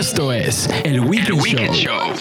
[0.00, 2.14] Esto es el Weekend, Show.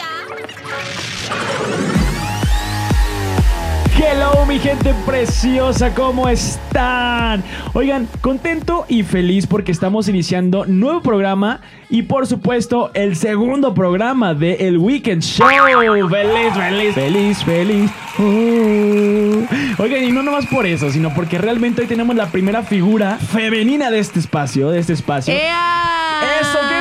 [3.95, 7.41] Hello mi gente preciosa, ¿cómo están?
[7.71, 14.33] Oigan, contento y feliz porque estamos iniciando nuevo programa y por supuesto el segundo programa
[14.33, 15.47] de El Weekend Show.
[15.47, 17.91] Feliz, feliz, feliz, feliz.
[18.17, 19.81] Uh.
[19.81, 23.89] Oigan, y no nomás por eso, sino porque realmente hoy tenemos la primera figura femenina
[23.89, 25.33] de este espacio, de este espacio.
[25.33, 25.99] ¡Ea!
[26.41, 26.78] Eso, que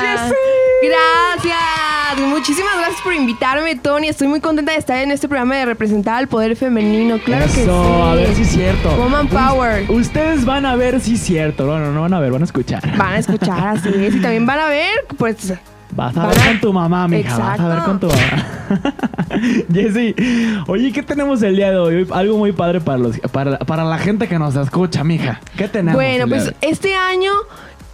[0.00, 0.36] Jessie.
[0.82, 2.28] Gracias.
[2.28, 4.08] Muchísimas gracias por invitarme, Tony.
[4.08, 7.18] Estoy muy contenta de estar en este programa de representar al poder femenino.
[7.18, 7.60] Claro que sí.
[7.62, 8.96] Eso, a ver si es cierto.
[8.96, 9.90] Woman power.
[9.90, 11.66] Ustedes van a ver si es cierto.
[11.66, 12.82] No, no, van a ver, van a escuchar.
[12.96, 14.16] Van a escuchar así es.
[14.16, 15.54] Y también van a ver, pues.
[15.94, 17.36] Vas a ver con tu mamá, mija.
[17.36, 17.90] Vas a ver Exacto.
[17.90, 18.46] con tu mamá.
[19.72, 20.14] Jessy,
[20.66, 22.08] oye, ¿qué tenemos el día de hoy?
[22.12, 25.40] Algo muy padre para, los, para, para la gente que nos escucha, mija.
[25.56, 25.94] ¿Qué tenemos?
[25.94, 27.32] Bueno, pues este año.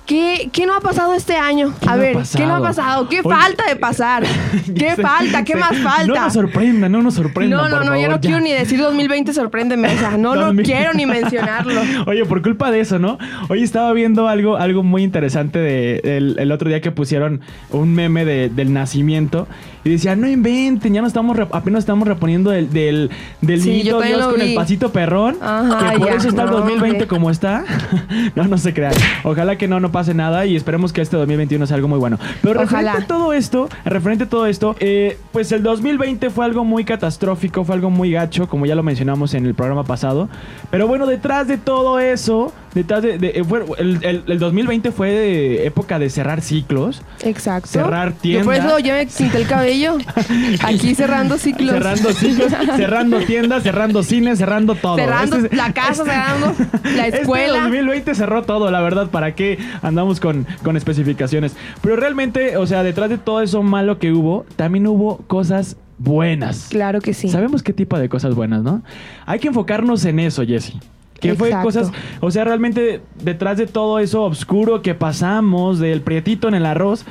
[0.09, 1.75] ¿Qué, ¿Qué no ha pasado este año?
[1.83, 3.11] ¿Qué A no ver, ¿qué no ha pasado?
[3.11, 3.29] ¿Qué Oye.
[3.37, 4.23] falta de pasar?
[4.65, 5.45] ¿Qué Ya sé, falta?
[5.45, 5.59] ¿Qué sé.
[5.59, 6.07] más falta?
[6.07, 7.55] No nos sorprenda, no nos sorprenda.
[7.59, 9.87] No, no, no, yo no quiero ni decir 2020, sorpréndeme.
[9.95, 10.65] O sea, no lo 2000.
[10.65, 11.83] quiero ni mencionarlo.
[12.07, 13.19] Oye, por culpa de eso, ¿no?
[13.51, 17.93] Hoy estaba viendo algo, algo muy interesante de, el, el otro día que pusieron un
[17.95, 19.47] meme de- del nacimiento
[19.85, 23.11] y decía, no inventen, ya no estamos apenas estamos reponiendo del, del,
[23.43, 25.37] del Sí, niñito Dios con el pasito perrón.
[25.43, 27.07] Ajá, que por ya, eso está el no, 2020 hombre.
[27.09, 27.65] como está.
[28.35, 28.95] no, no se crean.
[29.23, 32.19] Ojalá que no, no pase nada y esperemos que este 2021 sea algo muy bueno.
[32.43, 33.05] Pero referente Ojalá.
[33.05, 37.65] a todo esto, referente a todo esto, eh, pues el 2020 fue algo muy catastrófico,
[37.65, 40.29] fue algo muy gacho, como ya lo mencionamos en el programa pasado.
[40.71, 43.45] Pero bueno, detrás de todo eso, detrás de, de- eh,
[43.79, 47.69] el, el- el 2020 fue de época de cerrar ciclos, Exacto.
[47.69, 48.59] Cerrar Yo por tiendas.
[48.59, 49.99] eso ya me pinté el cabello.
[50.65, 51.73] Aquí cerrando ciclos.
[51.75, 54.97] cerrando ciclos, cerrando tiendas, cerrando cines, cerrando todo.
[54.97, 56.55] Cerrando Este- la casa, cerrando
[56.97, 57.63] la Este escuela.
[57.63, 61.55] 2020 cerró todo, la verdad, ¿para qué andamos con, con especificaciones?
[61.83, 66.67] Pero realmente, o sea, detrás de todo eso malo que hubo, también hubo cosas buenas.
[66.71, 67.29] Claro que sí.
[67.29, 68.83] Sabemos qué tipo de cosas buenas, ¿no?
[69.27, 70.75] Hay que enfocarnos en eso, Jesse.
[71.21, 71.91] Que fue cosas,
[72.21, 77.05] o sea, realmente detrás de todo eso oscuro que pasamos, del prietito en el arroz,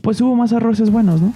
[0.00, 1.32] pues hubo más arroces buenos, ¿no?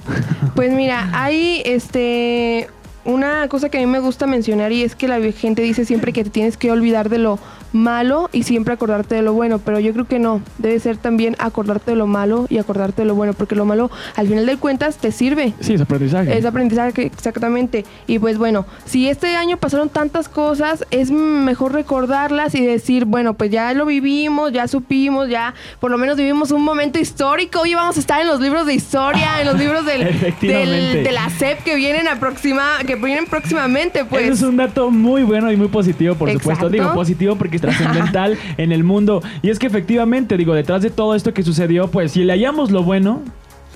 [0.54, 2.68] Pues mira, hay este
[3.06, 6.12] una cosa que a mí me gusta mencionar y es que la gente dice siempre
[6.12, 7.38] que te tienes que olvidar de lo
[7.72, 11.36] malo y siempre acordarte de lo bueno, pero yo creo que no, debe ser también
[11.38, 14.56] acordarte de lo malo y acordarte de lo bueno, porque lo malo al final de
[14.56, 15.52] cuentas te sirve.
[15.60, 16.38] Sí, es aprendizaje.
[16.38, 17.84] Es aprendizaje, exactamente.
[18.06, 23.34] Y pues bueno, si este año pasaron tantas cosas, es mejor recordarlas y decir, bueno,
[23.34, 27.60] pues ya lo vivimos, ya supimos, ya por lo menos vivimos un momento histórico.
[27.60, 30.04] Hoy vamos a estar en los libros de historia, en los libros del,
[30.40, 34.24] del- de la SEP que vienen aproxima, que vienen próximamente, pues.
[34.24, 36.68] Eso es un dato muy bueno y muy positivo, por supuesto.
[36.68, 39.22] Digo, positivo porque es trascendental en el mundo.
[39.42, 42.70] Y es que efectivamente, digo, detrás de todo esto que sucedió, pues si le hallamos
[42.70, 43.22] lo bueno,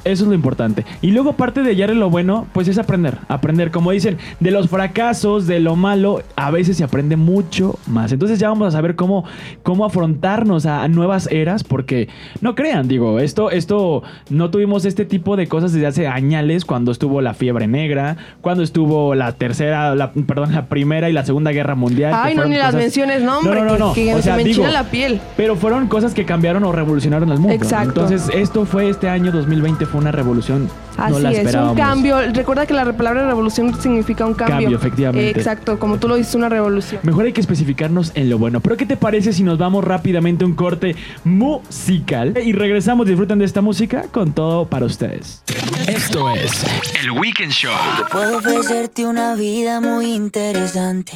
[0.05, 0.85] eso es lo importante.
[1.03, 3.19] Y luego parte de hallar lo bueno, pues es aprender.
[3.29, 8.13] Aprender, como dicen, de los fracasos, de lo malo, a veces se aprende mucho más.
[8.13, 9.25] Entonces ya vamos a saber cómo,
[9.63, 12.09] cómo afrontarnos a, a nuevas eras, porque
[12.41, 16.93] no crean, digo, esto, esto, no tuvimos este tipo de cosas desde hace añales, cuando
[16.93, 21.51] estuvo la fiebre negra, cuando estuvo la tercera, la, perdón, la primera y la segunda
[21.51, 22.13] guerra mundial.
[22.15, 24.37] Ay, no, ni las menciones, no, hombre, No, no, no, que, que o se sea,
[24.37, 25.21] me digo, la piel.
[25.37, 27.55] pero fueron cosas que cambiaron o revolucionaron al mundo.
[27.55, 28.01] Exacto.
[28.03, 30.71] Entonces, esto fue este año 2020, fue una revolución.
[30.97, 31.73] Así no la es, esperábamos.
[31.73, 32.17] un cambio.
[32.33, 34.57] Recuerda que la palabra revolución significa un cambio.
[34.57, 35.31] Cambio, efectivamente.
[35.31, 37.01] exacto, como tú lo dices, una revolución.
[37.03, 38.61] Mejor hay que especificarnos en lo bueno.
[38.61, 43.07] Pero ¿qué te parece si nos vamos rápidamente a un corte musical y regresamos?
[43.07, 45.43] Disfruten de esta música con todo para ustedes.
[45.89, 46.65] Esto es
[47.03, 47.73] el Weekend Show.
[48.11, 51.13] Puedo ofrecerte una vida muy interesante.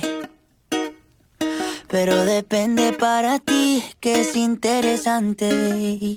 [1.89, 6.17] Pero depende para ti que es interesante.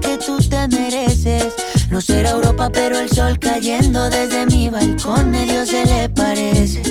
[0.00, 1.54] Que tú te mereces.
[1.90, 6.82] No será Europa, pero el sol cayendo desde mi balcón medio se le parece.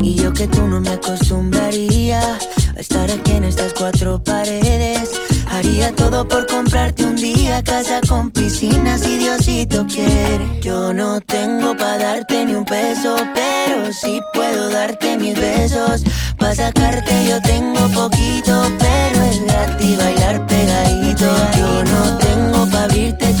[0.00, 5.10] Y yo que tú no me acostumbraría a estar aquí en estas cuatro paredes.
[5.50, 10.60] Haría todo por comprarte un día casa con piscina si Diosito quiere.
[10.60, 16.04] Yo no tengo para darte ni un peso, pero sí puedo darte mis besos.
[16.38, 21.67] Pa' sacarte yo tengo poquito, pero es gratis bailar pegadito.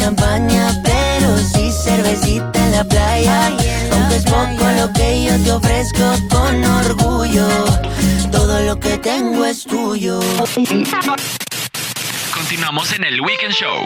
[0.08, 3.48] Champaña, pero sí cervecita en la playa.
[3.92, 7.46] Aunque es poco lo que yo te ofrezco con orgullo,
[8.32, 10.20] todo lo que tengo es tuyo.
[12.34, 13.84] Continuamos en el Weekend Show.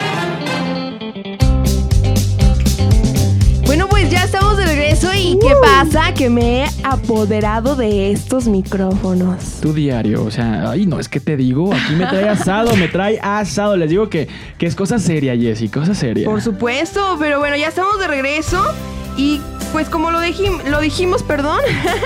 [3.83, 6.15] Bueno, pues ya estamos de regreso y ¿qué pasa?
[6.15, 9.59] Que me he apoderado de estos micrófonos.
[9.61, 12.87] Tu diario, o sea, ay, no, es que te digo, aquí me trae asado, me
[12.87, 13.77] trae asado.
[13.77, 16.27] Les digo que, que es cosa seria, Jessy, cosa seria.
[16.27, 18.63] Por supuesto, pero bueno, ya estamos de regreso
[19.17, 19.41] y
[19.73, 21.61] pues como lo, dijim- lo dijimos, perdón,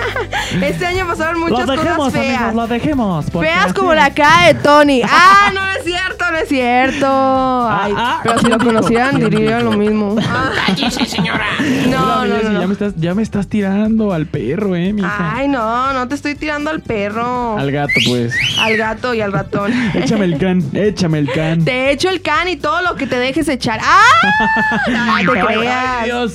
[0.62, 2.36] este año pasaron muchas dejemos, cosas feas.
[2.42, 3.26] amigos, lo dejemos.
[3.26, 5.02] Feas así- como la cara de Tony.
[5.18, 7.06] Ah, no, no es cierto, no es cierto.
[7.06, 10.16] Ay, ah, pero si lo conocieran ¿Quién dirían lo mismo.
[10.28, 10.50] Ah,
[11.06, 11.44] señora.
[11.88, 12.66] no, no, Jessy, no, Ya, no.
[12.68, 15.32] me estás, ya me estás tirando al perro, eh, mija.
[15.36, 18.34] Ay, no, no te estoy tirando al perro, Al gato, pues.
[18.60, 19.72] al gato y al ratón.
[19.94, 21.64] Échame el can, échame el can.
[21.64, 23.80] Te echo el can y todo lo que te dejes echar.
[23.82, 24.02] ¡Ah!
[24.88, 26.04] No te Ay, creas.
[26.04, 26.34] Dios.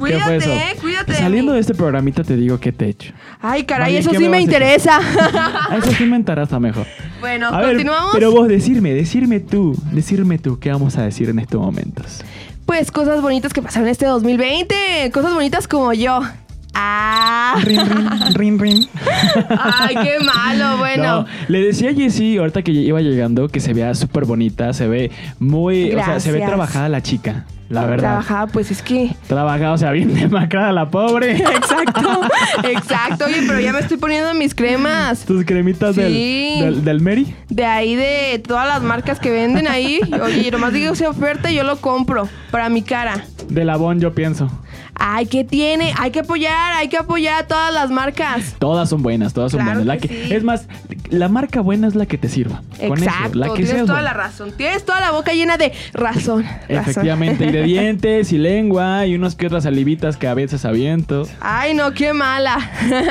[0.00, 0.50] ¿Qué Cuídate, fue eso?
[0.52, 3.12] eh, cuídate Saliendo de este programita te digo que te echo.
[3.40, 4.98] Ay, caray, Vale, eso ¿qué sí me interesa.
[5.68, 6.86] A eso sí me enterasta mejor.
[7.20, 8.10] bueno, A ver, continuamos.
[8.12, 12.22] pero vos decirme, decirme tú, decirme tú, ¿qué vamos a decir en estos momentos?
[12.66, 15.10] Pues cosas bonitas que pasaron este 2020.
[15.12, 16.20] Cosas bonitas como yo.
[16.74, 17.56] Ah.
[17.64, 18.88] Rin, rin, rin, rin.
[19.58, 20.78] Ay, qué malo.
[20.78, 21.02] Bueno.
[21.22, 24.86] No, le decía a Jessie, ahorita que iba llegando, que se vea súper bonita, se
[24.88, 28.10] ve muy, o sea, se ve trabajada la chica, la verdad.
[28.10, 29.14] Trabajaba, pues es que.
[29.26, 31.32] Trabajada, o sea, bien demacrada la pobre.
[31.38, 32.20] Exacto.
[32.64, 33.24] Exacto.
[33.26, 35.24] Oye, pero ya me estoy poniendo mis cremas.
[35.24, 36.58] Tus cremitas del, Sí.
[36.60, 37.34] del, del Mary.
[37.48, 40.00] De ahí de todas las marcas que venden ahí.
[40.22, 43.24] Oye, nomás digo si oferta y yo lo compro para mi cara.
[43.48, 44.48] De Labón, yo pienso.
[44.94, 45.92] Ay, ¿qué tiene?
[45.98, 48.54] Hay que apoyar, hay que apoyar a todas las marcas.
[48.58, 49.86] Todas son buenas, todas son Claro buenas.
[49.86, 50.34] La que que, sí.
[50.34, 50.66] Es más,
[51.08, 52.62] la marca buena es la que te sirva.
[52.86, 54.02] Con Exacto, eso, la que tienes toda buena.
[54.02, 54.52] la razón.
[54.56, 56.42] Tienes toda la boca llena de razón.
[56.44, 56.44] razón.
[56.68, 61.26] Efectivamente, y de dientes y lengua y unas que otras salivitas que a veces aviento.
[61.40, 62.58] Ay, no, qué mala.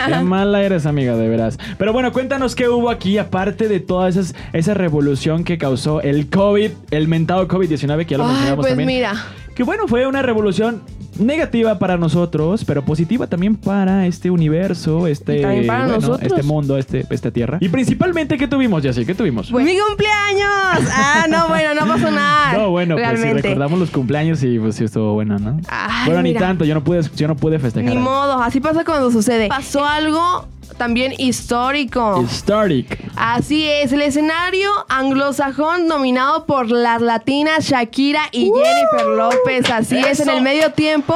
[0.08, 1.58] Qué mala eres, amiga, de veras.
[1.78, 6.30] Pero bueno, cuéntanos qué hubo aquí, aparte de toda esas, esa revolución que causó el
[6.30, 8.88] COVID, el mentado COVID-19, que ya lo Ay, mencionamos pues también.
[8.88, 9.14] mira.
[9.60, 10.82] Que bueno, fue una revolución
[11.20, 16.32] negativa para nosotros, pero positiva también para este universo, este, bueno, nosotros.
[16.32, 17.58] este mundo, este, esta tierra.
[17.60, 19.06] Y principalmente, ¿qué tuvimos, Jessy?
[19.06, 19.52] ¿Qué tuvimos?
[19.52, 20.90] ¡Mi cumpleaños!
[20.94, 22.54] Ah, no, bueno, no pasó nada.
[22.54, 25.60] No, bueno, pues si recordamos los cumpleaños y pues sí estuvo bueno, ¿no?
[25.68, 27.94] Ay, bueno, ni tanto, yo no pude, yo no pude festejar.
[27.94, 29.50] Ni modo, así pasa cuando sucede.
[29.50, 30.48] Pasó algo
[30.78, 32.22] también histórico.
[32.22, 33.00] Historic.
[33.16, 38.56] Así es, el escenario anglosajón dominado por las latinas Shakira y ¡Uh!
[38.56, 39.70] Jennifer López.
[39.70, 41.16] Así es, en el medio tiempo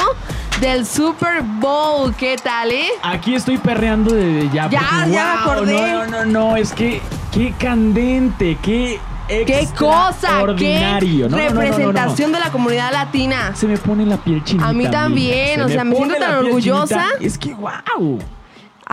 [0.60, 2.14] del Super Bowl.
[2.16, 2.88] ¿Qué tal, eh?
[3.02, 4.70] Aquí estoy perreando de ya.
[4.70, 5.74] Ya, porque, ya me wow, acordé.
[5.74, 10.14] No, no, no, no, es que qué candente, qué ¡Qué cosa!
[10.58, 11.30] ¡Qué extraordinario.
[11.30, 13.56] No, no, no, no, representación de la comunidad latina!
[13.56, 14.68] Se me pone la piel chinita.
[14.68, 17.08] A mí también, o sea, me siento tan orgullosa.
[17.18, 17.26] chinita.
[17.26, 18.20] Es que wow.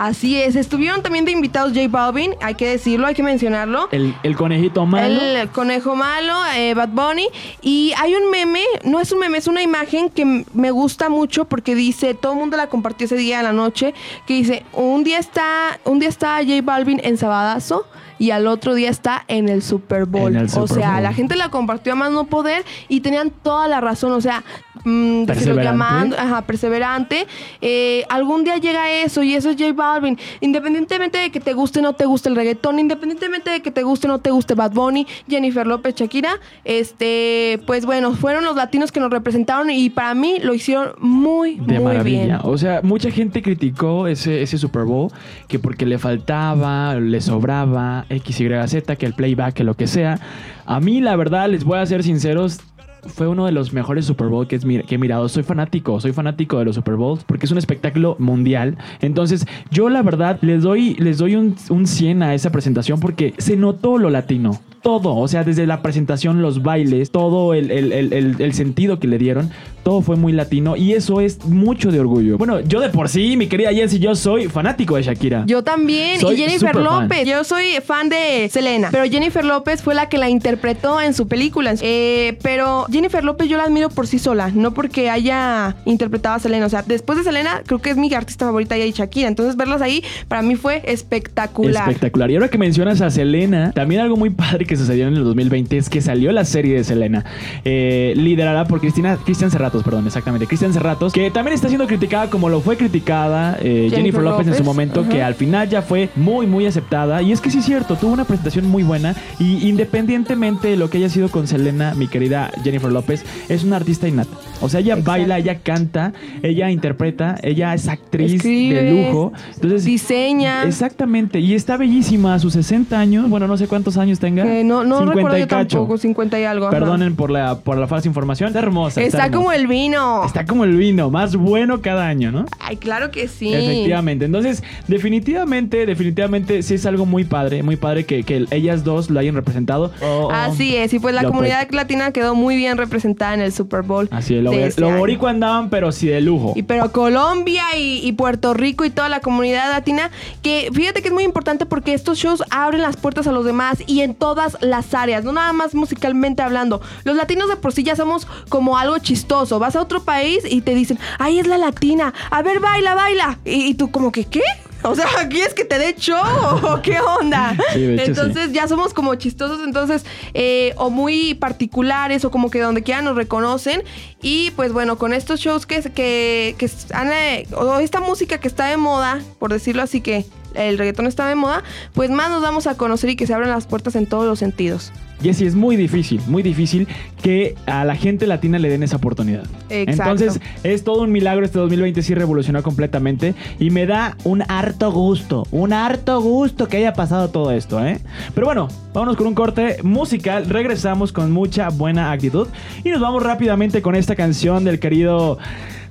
[0.01, 3.87] Así es, estuvieron también de invitados J Balvin, hay que decirlo, hay que mencionarlo.
[3.91, 5.21] El, el conejito malo.
[5.21, 7.27] El conejo malo, eh, Bad Bunny.
[7.61, 11.45] Y hay un meme, no es un meme, es una imagen que me gusta mucho
[11.45, 13.93] porque dice, todo el mundo la compartió ese día de la noche,
[14.25, 17.85] que dice, un día está, un día está J Balvin en Sabadazo
[18.21, 20.37] y al otro día está en el Super Bowl.
[20.37, 21.03] O sea, Bowl.
[21.03, 24.11] la gente la compartió a más no poder y tenían toda la razón.
[24.11, 24.43] O sea,
[24.83, 25.63] mm, decirlo Perseverante.
[25.63, 27.25] llamando, ajá, perseverante.
[27.61, 30.19] Eh, algún día llega eso y eso es J Balvin.
[30.39, 33.81] Independientemente de que te guste o no te guste el reggaetón, independientemente de que te
[33.81, 38.55] guste o no te guste Bad Bunny, Jennifer López, Shakira, este, pues bueno, fueron los
[38.55, 42.23] latinos que nos representaron y para mí lo hicieron muy, De muy maravilla.
[42.25, 42.37] bien.
[42.43, 45.11] O sea, mucha gente criticó ese, ese Super Bowl
[45.47, 49.87] que porque le faltaba, le sobraba X, Y, Z, que el playback, que lo que
[49.87, 50.19] sea.
[50.65, 52.59] A mí, la verdad, les voy a ser sinceros.
[53.07, 55.27] Fue uno de los mejores Super Bowl que, es que he mirado.
[55.29, 58.77] Soy fanático, soy fanático de los Super Bowls porque es un espectáculo mundial.
[59.01, 63.33] Entonces, yo la verdad les doy, les doy un, un 100 a esa presentación porque
[63.37, 64.59] se notó lo latino.
[64.81, 67.93] todo, o sea, desde la presentación, los bailes, todo el, el-
[68.41, 69.51] el- sentido que le dieron,
[69.83, 72.39] todo fue muy latino y eso es mucho de orgullo.
[72.39, 75.43] Bueno, yo de por sí, mi querida Jessie, yo soy fanático de Shakira.
[75.45, 76.19] Yo también.
[76.19, 76.83] Soy y Jennifer fan.
[76.83, 77.27] López.
[77.27, 78.87] Yo soy fan de Selena.
[78.91, 81.75] Pero Jennifer López fue la que la interpretó en su película.
[81.81, 84.51] Eh, pero Jennifer López yo la admiro por sí sola.
[84.53, 86.65] No porque haya interpretado a Selena.
[86.65, 89.27] O sea, después de Selena, creo que es mi artista favorita y Shakira.
[89.27, 91.87] Entonces verlas ahí, para mí fue espectacular.
[91.87, 92.31] Espectacular.
[92.31, 95.77] Y ahora que mencionas a Selena, también algo muy padre que sucedió en el 2020
[95.77, 97.25] es que salió la serie de Selena,
[97.63, 102.29] eh, liderada por Cristina, Cristian Cerratos, perdón, exactamente, Cristian Cerratos, que también está siendo criticada
[102.29, 105.81] como lo fue criticada eh, Jennifer, Jennifer López, en su momento, que al final ya
[105.81, 107.21] fue muy, muy aceptada.
[107.21, 110.89] Y es que sí es cierto, tuvo una presentación muy buena y independientemente de lo
[110.89, 114.35] que haya sido con Selena, mi querida Jennifer López, es una artista innata.
[114.61, 115.11] O sea, ella Exacto.
[115.11, 119.33] baila, ella canta, ella interpreta, ella es actriz Escribe, de lujo.
[119.55, 120.63] Entonces, diseña.
[120.63, 124.45] Exactamente, y está bellísima a sus 60 años, bueno, no sé cuántos años tenga.
[124.45, 125.77] Eh, no no 50 recuerdo y yo cacho.
[125.77, 126.67] tampoco, 50 y algo.
[126.67, 126.77] ajá.
[126.77, 128.47] Perdonen por la, por la falsa información.
[128.47, 129.01] Está hermosa.
[129.01, 129.37] Está, hermosa.
[129.37, 130.25] como el vino.
[130.25, 132.45] Está como el vino, más bueno cada año, ¿no?
[132.59, 133.53] Ay, claro que sí.
[133.53, 134.25] Efectivamente.
[134.25, 139.19] Entonces, definitivamente, definitivamente sí es algo muy padre, muy padre que, que ellas dos lo
[139.19, 139.91] hayan representado.
[140.01, 140.31] Oh, oh.
[140.31, 143.81] Así es, y pues la Lo comunidad latina quedó muy bien representada en el Super
[143.81, 144.07] Bowl.
[144.11, 146.53] Así es, lo, de este lo boricua andaban, pero sí de lujo.
[146.55, 150.11] Y pero Colombia y, y Puerto Rico y toda la comunidad latina,
[150.41, 153.79] que fíjate que es muy importante porque estos shows abren las puertas a los demás
[153.87, 156.81] y en todas las áreas, no nada más musicalmente hablando.
[157.03, 159.59] Los latinos de por sí ya somos como algo chistoso.
[159.59, 163.39] Vas a otro país y te dicen, ay, es la latina, a ver, baila, baila.
[163.45, 164.41] Y, y tú como que, ¿qué?
[164.91, 166.17] O sea, ¿quieres que te dé show
[166.63, 167.55] o qué onda?
[167.73, 168.09] Sí, de hecho, sí.
[168.11, 173.01] entonces ya somos como chistosos, entonces, eh, o muy particulares, o como que donde quiera
[173.01, 173.83] nos reconocen.
[174.21, 178.47] Y pues bueno, con estos shows que, que, que han, eh, o esta música que
[178.47, 182.41] está de moda, por decirlo así que el reggaetón está de moda, pues más nos
[182.41, 184.91] damos a conocer y que se abran las puertas en todos los sentidos.
[185.21, 186.87] Jessy, es muy difícil, muy difícil
[187.21, 189.43] que a la gente latina le den esa oportunidad.
[189.69, 190.11] Exacto.
[190.11, 191.45] Entonces, es todo un milagro.
[191.45, 193.35] Este 2020 sí revolucionó completamente.
[193.59, 197.99] Y me da un harto gusto, un harto gusto que haya pasado todo esto, ¿eh?
[198.33, 200.49] Pero bueno, vámonos con un corte musical.
[200.49, 202.47] Regresamos con mucha buena actitud.
[202.83, 205.37] Y nos vamos rápidamente con esta canción del querido.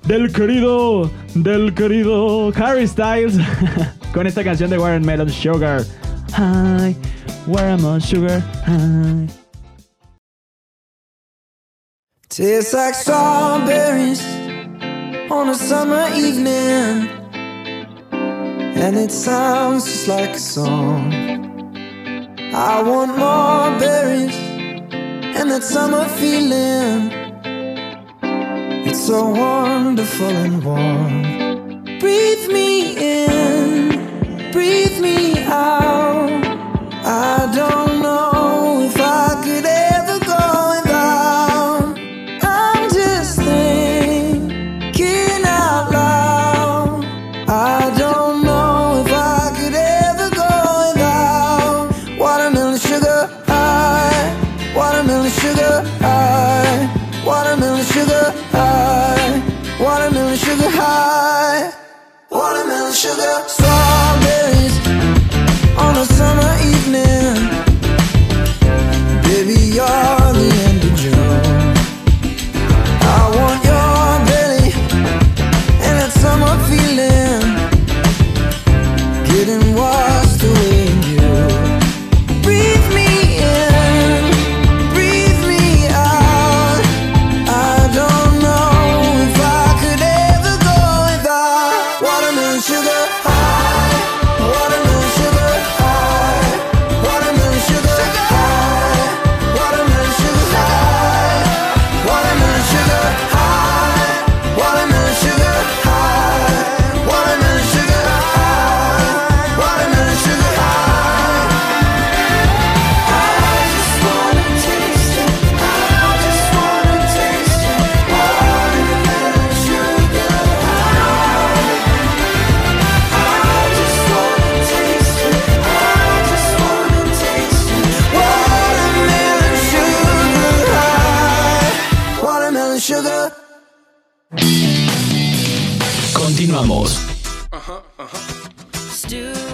[0.06, 3.38] Del querido, del querido Harry Styles.
[4.14, 5.82] con esta canción de Watermelon Sugar.
[6.32, 6.94] Hi,
[7.46, 8.40] I, Sugar.
[8.64, 9.28] Hi.
[12.28, 14.24] Tastes like strawberries
[15.30, 17.08] on a summer evening,
[18.12, 21.12] and it sounds just like a song.
[22.54, 24.36] I want more berries
[25.36, 27.10] and that summer feeling.
[28.86, 31.22] It's so wonderful and warm.
[31.98, 33.89] Breathe me in,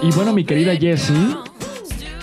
[0.07, 1.35] Y bueno, mi querida Jessie,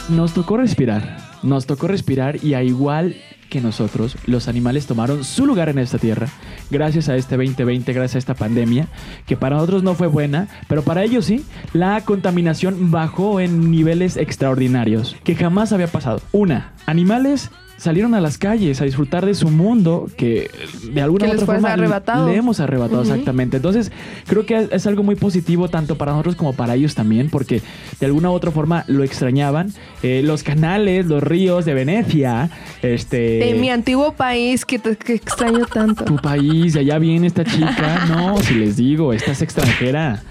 [0.09, 1.19] nos tocó respirar.
[1.43, 3.15] Nos tocó respirar y a igual
[3.51, 6.29] que nosotros, los animales tomaron su lugar en esta tierra,
[6.71, 8.89] gracias a este 2020, gracias a esta pandemia,
[9.27, 14.17] que para nosotros no fue buena, pero para ellos sí, la contaminación bajó en niveles
[14.17, 16.23] extraordinarios, que jamás había pasado.
[16.33, 17.51] Una, animales
[17.85, 20.51] salieron a las calles a disfrutar de su mundo que
[20.93, 22.29] de alguna Que u les otra forma arrebatado.
[22.29, 23.59] le hemos arrebatado exactamente.
[23.59, 23.93] Entonces,
[24.27, 27.63] creo que es algo muy positivo tanto para nosotros como para ellos también, porque
[28.01, 29.73] de alguna u otra forma lo extrañaban.
[30.03, 32.51] Eh, los canales, los ríos de Venecia,
[32.83, 33.17] este...
[33.39, 36.05] De mi antiguo país que, te- que extraño tanto.
[36.05, 38.07] tu país, de allá viene esta chica.
[38.09, 40.23] No, si les digo, esta es extranjera.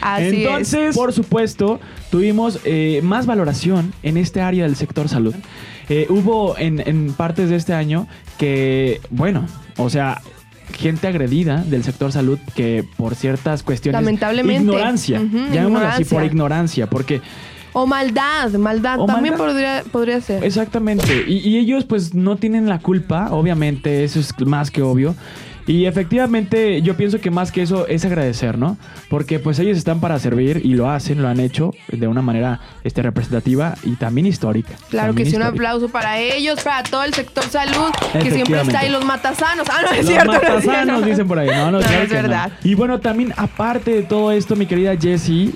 [0.00, 5.34] Así Entonces, por supuesto, tuvimos eh, más valoración en este área del sector salud.
[5.88, 8.06] Eh, hubo en, en partes de este año
[8.38, 10.22] que, bueno, o sea,
[10.72, 14.00] gente agredida del sector salud que por ciertas cuestiones...
[14.00, 14.62] Lamentablemente.
[14.62, 15.20] Ignorancia.
[15.20, 16.88] Ujú, llamémoslo así, por ignorancia.
[16.88, 17.20] porque...
[17.76, 19.00] O maldad, maldad.
[19.00, 19.48] O También maldad.
[19.52, 20.44] Podría, podría ser.
[20.44, 21.24] Exactamente.
[21.26, 25.16] Y, y ellos pues no tienen la culpa, obviamente, eso es más que obvio.
[25.66, 28.76] Y efectivamente yo pienso que más que eso es agradecer, ¿no?
[29.08, 32.60] Porque pues ellos están para servir y lo hacen, lo han hecho de una manera
[32.84, 34.74] este, representativa y también histórica.
[34.90, 38.80] Claro que sí, un aplauso para ellos, para todo el sector salud, que siempre está
[38.80, 39.66] ahí los matasanos.
[39.70, 40.32] Ah, no es Los cierto.
[40.32, 41.48] no es matasanos dicen por ahí.
[41.48, 42.14] No, no, No, claro es no.
[42.14, 42.52] verdad.
[42.62, 45.54] Y bueno, también aparte de todo esto, mi querida Jessie,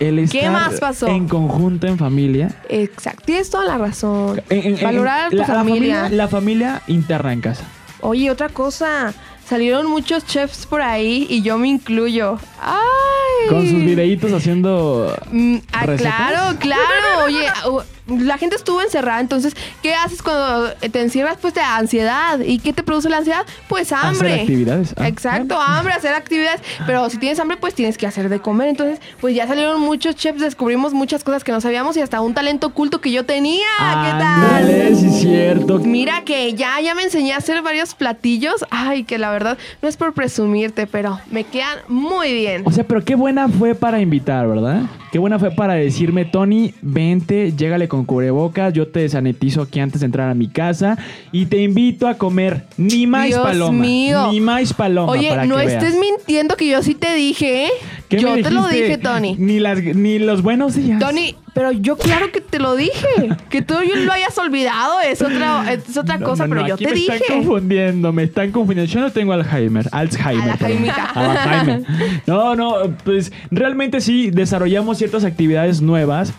[0.00, 1.08] el estar ¿Qué más pasó?
[1.08, 2.54] en conjunto, en familia.
[2.70, 4.40] Exacto, tienes toda la razón.
[4.48, 6.08] En- en- en- Valorar a tu la, la familia.
[6.08, 7.64] La familia interna en casa.
[8.00, 9.14] Oye, otra cosa.
[9.44, 12.38] Salieron muchos chefs por ahí y yo me incluyo.
[12.60, 13.25] ¡Ay!
[13.48, 17.24] Con sus videitos haciendo Mm, ah, claro, claro.
[17.24, 21.38] Oye, uh, la gente estuvo encerrada, entonces, ¿qué haces cuando te encierras?
[21.40, 22.38] Pues da ansiedad.
[22.40, 23.44] ¿Y qué te produce la ansiedad?
[23.68, 24.28] Pues hambre.
[24.28, 24.94] Hacer actividades.
[24.96, 26.60] Ah, Exacto, hambre, hacer actividades.
[26.86, 28.68] Pero si tienes hambre, pues tienes que hacer de comer.
[28.68, 32.32] Entonces, pues ya salieron muchos chefs, descubrimos muchas cosas que no sabíamos y hasta un
[32.34, 33.66] talento oculto que yo tenía.
[33.78, 34.96] ¿Qué tal?
[34.96, 35.78] Sí es cierto.
[35.80, 38.64] Mira que ya, ya me enseñé a hacer varios platillos.
[38.70, 42.62] Ay, que la verdad no es por presumirte, pero me quedan muy bien.
[42.64, 44.82] O sea, pero qué buena fue para invitar, ¿verdad?
[45.10, 50.02] Qué buena fue para decirme, Tony, vente, llégale con cubrebocas, yo te desanetizo aquí antes
[50.02, 50.96] de entrar a mi casa
[51.32, 53.80] y te invito a comer ni más Dios paloma.
[53.80, 54.30] mío.
[54.30, 55.10] Ni más paloma.
[55.10, 57.70] Oye, para no que estés mintiendo que yo sí te dije, ¿eh?
[58.08, 59.34] ¿Qué Yo me te lo dije, Tony.
[59.36, 61.00] Ni, las, ni los buenos días.
[61.00, 63.30] Tony, pero yo claro que te lo dije.
[63.50, 66.84] Que tú lo hayas olvidado es otra, es otra No, cosa, no, pero yo te
[66.86, 67.16] me dije.
[67.16, 68.92] están confundiendo, me están confundiendo.
[68.92, 69.88] Yo no tengo Alzheimer.
[69.90, 70.50] Alzheimer.
[70.50, 71.82] Alzheimer.
[72.26, 76.32] No, no, pues realmente sí desarrollamos ciertas actividades nuevas.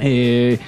[0.00, 0.58] eh,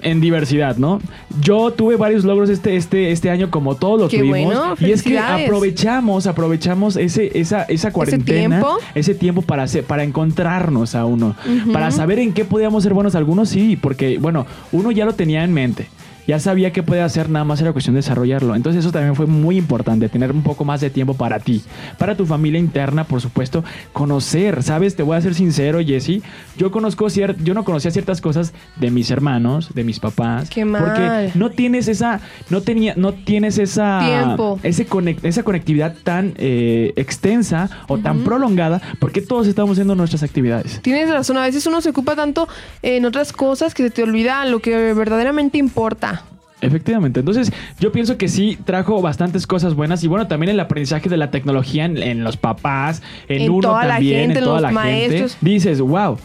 [0.00, 1.00] en diversidad, ¿no?
[1.40, 4.44] Yo tuve varios logros este, este, este año, como todos los Qué tuvimos.
[4.54, 8.78] bueno, y es que aprovechamos, aprovechamos ese, esa, esa cuarentena, tiempo?
[8.94, 11.34] ese tiempo para, hacer- para encontrarnos a uno,
[11.72, 15.42] para saber en qué podíamos ser buenos algunos, sí, porque, bueno, uno ya lo tenía
[15.44, 15.88] en mente.
[16.28, 18.54] Ya sabía qué podía hacer, nada más era cuestión de desarrollarlo.
[18.54, 21.62] Entonces eso también fue muy importante, tener un poco más de tiempo para ti,
[21.98, 23.64] para tu familia interna, por supuesto,
[23.94, 24.94] conocer, ¿sabes?
[24.94, 26.20] Te voy a ser sincero, Jesse,
[26.58, 30.64] yo conozco cier- yo no conocía ciertas cosas de mis hermanos, de mis papás, Qué
[30.66, 30.82] mal.
[30.82, 34.60] porque no tienes esa, no tenía, no tienes esa, Tiempo.
[34.62, 40.22] ese conec- esa conectividad tan eh, extensa o tan prolongada, porque todos estamos haciendo nuestras
[40.22, 40.80] actividades.
[40.82, 42.48] Tienes razón, a veces uno se ocupa tanto
[42.82, 46.17] en otras cosas que se te olvida lo que verdaderamente importa.
[46.60, 51.08] Efectivamente, entonces yo pienso que sí trajo bastantes cosas buenas y bueno, también el aprendizaje
[51.08, 54.38] de la tecnología en, en los papás, en, En uno toda la también, gente, en
[54.38, 55.32] en toda los la maestros.
[55.36, 55.50] gente.
[55.50, 56.18] Dices, wow.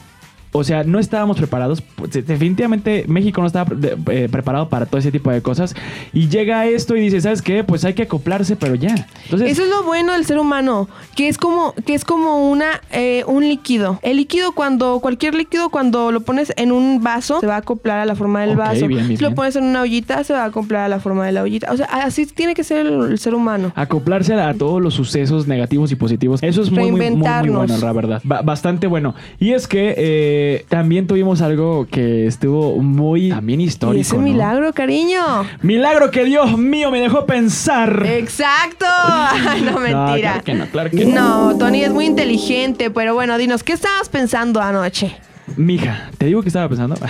[0.54, 1.82] O sea, no estábamos preparados.
[1.82, 3.72] Pues, definitivamente México no estaba
[4.12, 5.76] eh, preparado para todo ese tipo de cosas.
[6.14, 7.64] Y llega esto y dice, ¿sabes qué?
[7.64, 9.08] Pues hay que acoplarse, pero ya.
[9.26, 12.82] Entonces, Eso es lo bueno del ser humano, que es como, que es como una,
[12.92, 14.00] eh, un líquido.
[14.04, 18.00] El líquido cuando, cualquier líquido cuando lo pones en un vaso, se va a acoplar
[18.00, 18.88] a la forma del vaso.
[18.88, 21.26] bien, bien, si lo pones en una ollita, se va a acoplar a la forma
[21.26, 21.72] de la ollita.
[21.72, 23.72] O sea, así tiene que ser el, el ser humano.
[23.76, 26.42] acoplarse a todos los sucesos negativos y positivos.
[26.44, 27.56] Eso es muy, muy, muy, muy Reinventarnos.
[27.68, 28.22] bueno, la verdad.
[28.24, 29.16] Ba- bastante bueno.
[29.40, 33.98] Y es que eh, también tuvimos algo que estuvo muy también histórico.
[33.98, 34.22] Y ese ¿no?
[34.24, 35.22] milagro, cariño.
[35.62, 38.06] Milagro que Dios mío me dejó pensar.
[38.06, 38.86] Exacto.
[39.64, 40.42] No, mentira.
[40.42, 41.52] claro que no, claro que no.
[41.52, 45.16] no, Tony es muy inteligente, pero bueno, dinos, ¿qué estabas pensando anoche?
[45.58, 46.96] Mija, te digo que estaba pensando.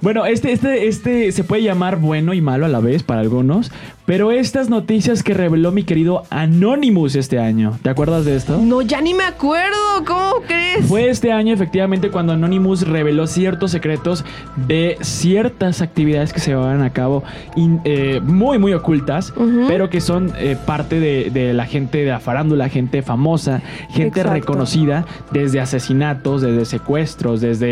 [0.00, 3.70] Bueno, este, este, este se puede llamar bueno y malo a la vez para algunos,
[4.04, 8.58] pero estas noticias que reveló mi querido Anonymous este año, ¿te acuerdas de esto?
[8.60, 9.76] No, ya ni me acuerdo.
[10.06, 10.84] ¿Cómo crees?
[10.86, 14.24] Fue este año efectivamente cuando Anonymous reveló ciertos secretos
[14.66, 17.22] de ciertas actividades que se llevaban a cabo
[17.56, 19.32] in- eh, muy muy ocultas,
[19.68, 24.20] pero que son eh, parte de, de la gente de la farándula, gente famosa, gente
[24.20, 24.32] Exacto.
[24.32, 27.63] reconocida, desde asesinatos, desde secuestros, desde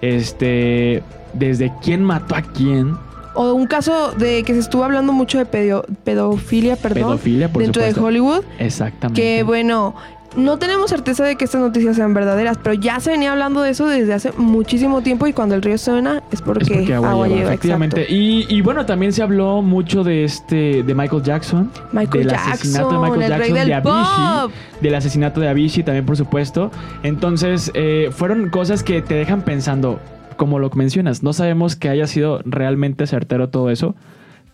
[0.00, 2.96] este, desde quién mató a quién.
[3.34, 7.62] O un caso de que se estuvo hablando mucho de pedo- pedofilia, perdón, Pedofilia, por
[7.62, 8.00] dentro supuesto.
[8.00, 8.44] de Hollywood.
[8.58, 9.20] Exactamente.
[9.20, 9.94] Que bueno,
[10.36, 13.70] no tenemos certeza de que estas noticias sean verdaderas, pero ya se venía hablando de
[13.70, 17.28] eso desde hace muchísimo tiempo y cuando el río suena es porque, Es porque agua,
[17.28, 18.06] lleva, efectivamente.
[18.08, 21.70] Y, y bueno, también se habló mucho de este de Michael Jackson.
[21.92, 24.54] Michael del asesinato de Jackson, Michael Jackson, del de Avicii.
[24.80, 26.70] Del asesinato de Avicii también, por supuesto.
[27.02, 29.98] Entonces, eh, fueron cosas que te dejan pensando,
[30.36, 33.94] como lo mencionas, no sabemos que haya sido realmente certero todo eso.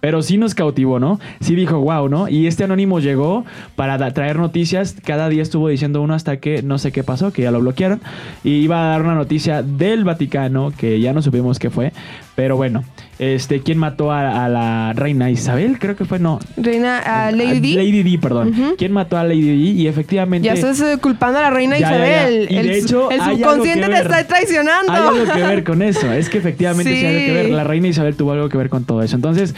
[0.05, 1.19] Pero sí nos cautivó, ¿no?
[1.40, 2.29] Sí dijo, wow, ¿no?
[2.29, 4.95] Y este anónimo llegó para traer noticias.
[5.03, 8.03] Cada día estuvo diciendo uno hasta que no sé qué pasó, que ya lo bloquearon.
[8.45, 11.95] Y iba a dar una noticia del Vaticano, que ya no supimos qué fue.
[12.35, 12.85] Pero bueno,
[13.19, 15.79] este, ¿quién mató a, a la reina Isabel?
[15.79, 16.38] Creo que fue, no.
[16.59, 17.75] Reina a Lady Di.
[17.75, 18.49] Lady Di, perdón.
[18.49, 18.75] Ujú.
[18.77, 19.71] ¿Quién mató a Lady Di?
[19.71, 20.45] Y efectivamente...
[20.45, 22.05] Ya estás eh, culpando a la reina Ya, ya, ya.
[22.05, 22.49] Isabel.
[22.49, 24.93] De el, hecho, subconsciente te está traicionando.
[24.93, 26.12] Hay algo que ver con eso.
[26.12, 27.01] Es que efectivamente sí.
[27.01, 27.07] Sí.
[27.07, 27.51] hay algo que ver.
[27.53, 29.17] La reina Isabel tuvo algo que ver con todo eso.
[29.17, 29.55] Entonces,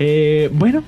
[0.00, 0.82] eh, bueno,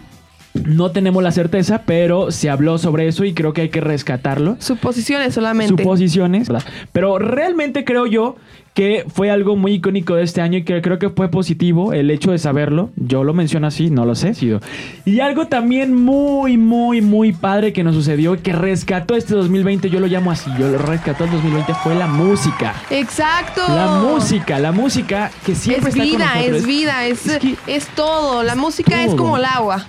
[0.55, 4.57] no tenemos la certeza, pero se habló sobre eso y creo que hay que rescatarlo.
[4.59, 5.83] Suposiciones solamente.
[5.83, 6.49] Suposiciones.
[6.93, 8.37] Pero realmente creo yo
[8.75, 12.11] que fue algo muy icónico de este año y que creo que fue positivo el
[12.11, 12.89] hecho de saberlo.
[12.97, 14.33] Yo lo menciono así, no lo sé.
[14.35, 14.61] Sido.
[15.05, 20.01] Y algo también muy, muy, muy padre que nos sucedió, que rescató este 2020, yo
[20.01, 22.75] lo llamo así, yo lo rescató el 2020, fue la música.
[22.91, 23.61] Exacto.
[23.69, 27.87] La música, la música que siempre es está vida, es vida, es, Es que- es
[27.89, 28.43] todo.
[28.43, 29.17] La música es todo.
[29.19, 29.85] como el agua.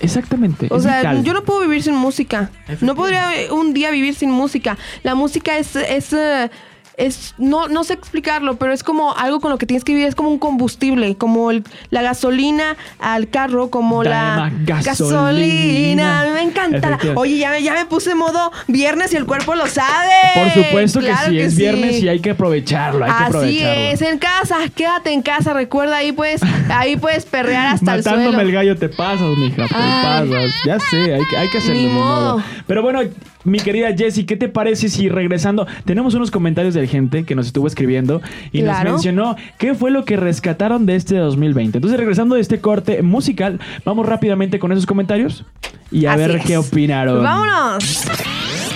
[0.00, 0.68] Exactamente.
[0.70, 1.24] O sea, vital.
[1.24, 2.50] yo no puedo vivir sin música.
[2.80, 4.76] No podría un día vivir sin música.
[5.02, 6.50] La música es, es, eh,
[6.96, 10.06] es no, no sé explicarlo, pero es como algo con lo que tienes que vivir.
[10.08, 16.20] Es como un combustible, como el- la gasolina al carro, como la gasolina.
[16.20, 16.98] A mí me encanta.
[17.16, 20.12] Oye, ya me, ya me puse modo viernes y el cuerpo lo sabe.
[20.34, 21.60] Por supuesto que Claro sí, es sí.
[21.60, 23.82] viernes y hay que aprovecharlo, hay que Así aprovecharlo.
[23.92, 28.24] es, en casa, quédate en casa, recuerda, ahí puedes, ahí puedes perrear hasta el Matándome
[28.26, 28.40] suelo.
[28.40, 30.02] el gallo te pasas, mija, te Ay.
[30.30, 30.52] pasas.
[30.64, 31.80] Ya sé, hay, que- hay que hacerlo.
[31.80, 32.36] Ni modo.
[32.38, 32.42] modo.
[32.66, 33.00] Pero bueno,
[33.46, 35.66] mi querida Jessie, ¿qué te parece si regresando?
[35.84, 38.20] Tenemos unos comentarios de gente que nos estuvo escribiendo
[38.52, 41.78] y nos mencionó qué fue lo que rescataron de este 2020.
[41.78, 45.44] Entonces, regresando de este corte musical, vamos rápidamente con esos comentarios
[45.90, 46.44] y a Así ver es.
[46.44, 47.22] qué opinaron.
[47.22, 48.04] ¡Vámonos!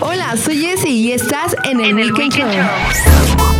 [0.01, 2.49] Hola, soy Jessie y estás en el, Weekend Show.
[2.49, 3.60] Es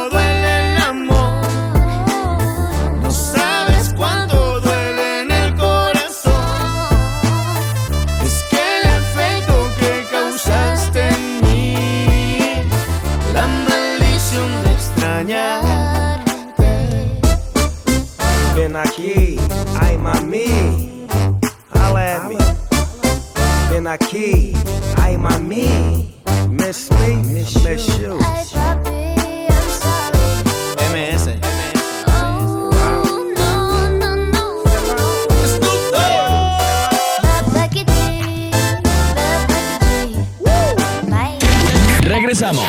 [23.91, 24.53] aquí,
[25.01, 26.07] ay mami,
[26.49, 27.15] miss me,
[27.63, 28.17] miss you.
[28.53, 29.15] Papi,
[29.49, 30.21] I'm sorry.
[30.91, 31.27] MS.
[32.07, 32.71] Oh.
[42.03, 42.65] Regresamos.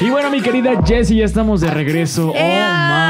[0.00, 2.30] Y bueno, mi querida Jessie, ya estamos de regreso.
[2.30, 3.09] Oh ¡Ea!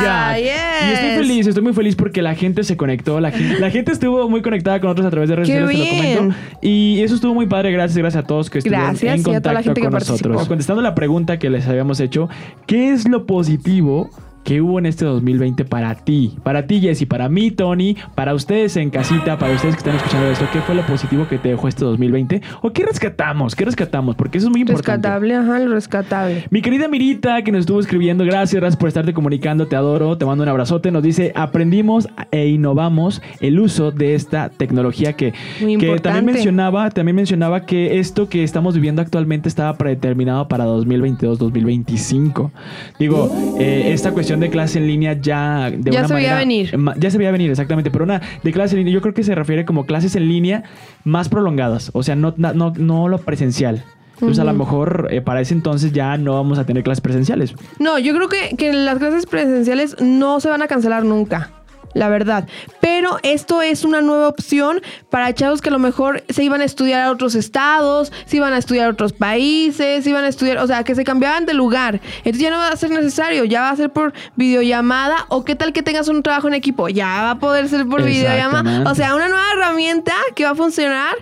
[0.00, 0.36] God.
[0.36, 0.52] yes.
[0.88, 3.92] Y estoy feliz, estoy muy feliz porque la gente se conectó, la gente, la gente
[3.92, 6.16] estuvo muy conectada con nosotros a través de redes Qué sociales, te lo bien.
[6.16, 6.36] comento.
[6.62, 9.40] Y eso estuvo muy padre, gracias, gracias a todos que estuvieron Gracias, en y a
[9.40, 10.18] toda la contacto que con nosotros.
[10.20, 10.48] participó.
[10.48, 12.28] Contestando la pregunta que les habíamos hecho,
[12.66, 14.10] ¿qué es lo positivo
[14.46, 16.36] que hubo en este 2020 para ti?
[16.44, 20.30] Para ti, Jessy, para mí, Tony, para ustedes en casita, para ustedes que están escuchando
[20.30, 22.40] esto, ¿qué fue lo positivo que te dejó este 2020?
[22.62, 23.56] ¿O qué rescatamos?
[23.56, 24.14] ¿Qué rescatamos?
[24.14, 25.08] Porque eso es muy importante.
[25.08, 26.44] Rescatable, ajá, lo rescatable.
[26.50, 30.24] Mi querida Mirita, que nos estuvo escribiendo, gracias, gracias por estarte comunicando, te adoro, te
[30.24, 30.92] mando un abrazote.
[30.92, 36.90] Nos dice, aprendimos e innovamos el uso de esta tecnología que, Muy que también mencionaba,
[36.90, 42.52] también mencionaba que esto que estamos viviendo actualmente estaba predeterminado para 2022-2025.
[43.00, 43.28] Digo,
[43.58, 46.76] eh, esta cuestión de clase en línea ya de Ya una se veía venir.
[46.98, 49.34] Ya se veía venir, exactamente, pero una de clase en línea, yo creo que se
[49.34, 50.64] refiere como clases en línea
[51.04, 53.84] más prolongadas, o sea, no, no, no lo presencial.
[54.14, 57.54] Entonces, a lo mejor eh, para ese entonces ya no vamos a tener clases presenciales.
[57.78, 61.50] No, yo creo que, que las clases presenciales no se van a cancelar nunca.
[61.96, 62.46] La verdad.
[62.82, 66.64] Pero esto es una nueva opción para chavos que a lo mejor se iban a
[66.64, 70.58] estudiar a otros estados, se iban a estudiar a otros países, se iban a estudiar,
[70.58, 72.02] o sea, que se cambiaban de lugar.
[72.18, 75.54] Entonces ya no va a ser necesario, ya va a ser por videollamada o qué
[75.54, 78.90] tal que tengas un trabajo en equipo, ya va a poder ser por videollamada.
[78.90, 81.14] O sea, una nueva herramienta que va a funcionar.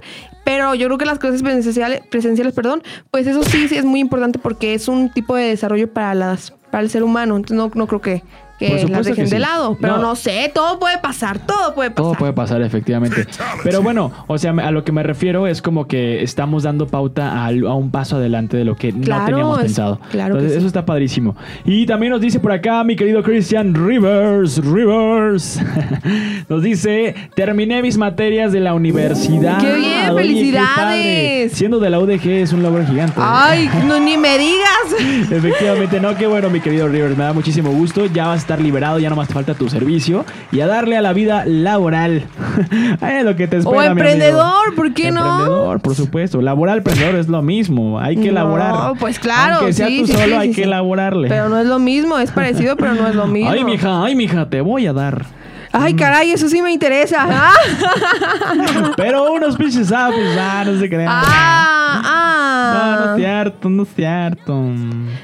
[0.43, 4.01] Pero yo creo que las clases presenciales, presenciales, perdón, pues eso sí, sí es muy
[4.01, 7.37] importante porque es un tipo de desarrollo para las para el ser humano.
[7.37, 8.25] Entonces no, no creo que,
[8.59, 9.43] que las supuesto dejen que de sí.
[9.43, 9.77] lado.
[9.81, 10.03] Pero No.
[10.03, 10.17] no.
[10.17, 12.05] sé, todo puede pasar, todo puede pasar.
[12.05, 13.27] Todo puede pasar, efectivamente.
[13.65, 17.45] Pero bueno, o sea, a lo que me refiero es como que estamos dando pauta
[17.47, 19.99] a, un paso adelante de lo que no teníamos es- pensado.
[20.11, 20.59] claro que Entonces, sí.
[20.59, 21.37] eso está padrísimo.
[21.65, 25.61] Y también nos dice por acá mi querido Christian Rivers, Rivers.
[26.49, 29.59] nos dice, terminé mis materias de la universidad.
[29.61, 30.11] ¡Qué bien!
[30.11, 31.53] Oye, ¡Felicidades!
[31.53, 33.15] Siendo de la UDG es un logro gigante.
[33.19, 34.85] Ay, no, ni me digas.
[35.31, 37.17] Efectivamente, no, qué bueno, mi querido Rivers.
[37.17, 38.07] Me da muchísimo gusto.
[38.07, 41.03] Ya vas a estar liberado, ya nomás te falta tu servicio y a darle a
[41.03, 42.25] la vida laboral.
[43.25, 43.77] Lo que te espera.
[43.77, 45.21] O mi emprendedor, ¿por qué no?
[45.21, 46.41] Emprendedor, por supuesto.
[46.43, 47.99] Laboral, emprendedor es lo mismo.
[47.99, 48.93] Hay que No, elaborar.
[49.01, 51.29] pues claro, Aunque sea sí, tú sí, solo, sí, hay que elaborarle.
[51.29, 53.51] Pero no es lo mismo, es parecido, pero no es lo mismo.
[53.51, 55.25] Ay, mija, ay, mija, te voy a dar.
[55.73, 57.27] Ay, caray, eso sí me interesa.
[57.33, 61.09] Ah, Pero unos pinches sapos, ah, no se crean.
[61.11, 63.15] ah, No, no ah.
[63.17, 64.61] es cierto, no es cierto.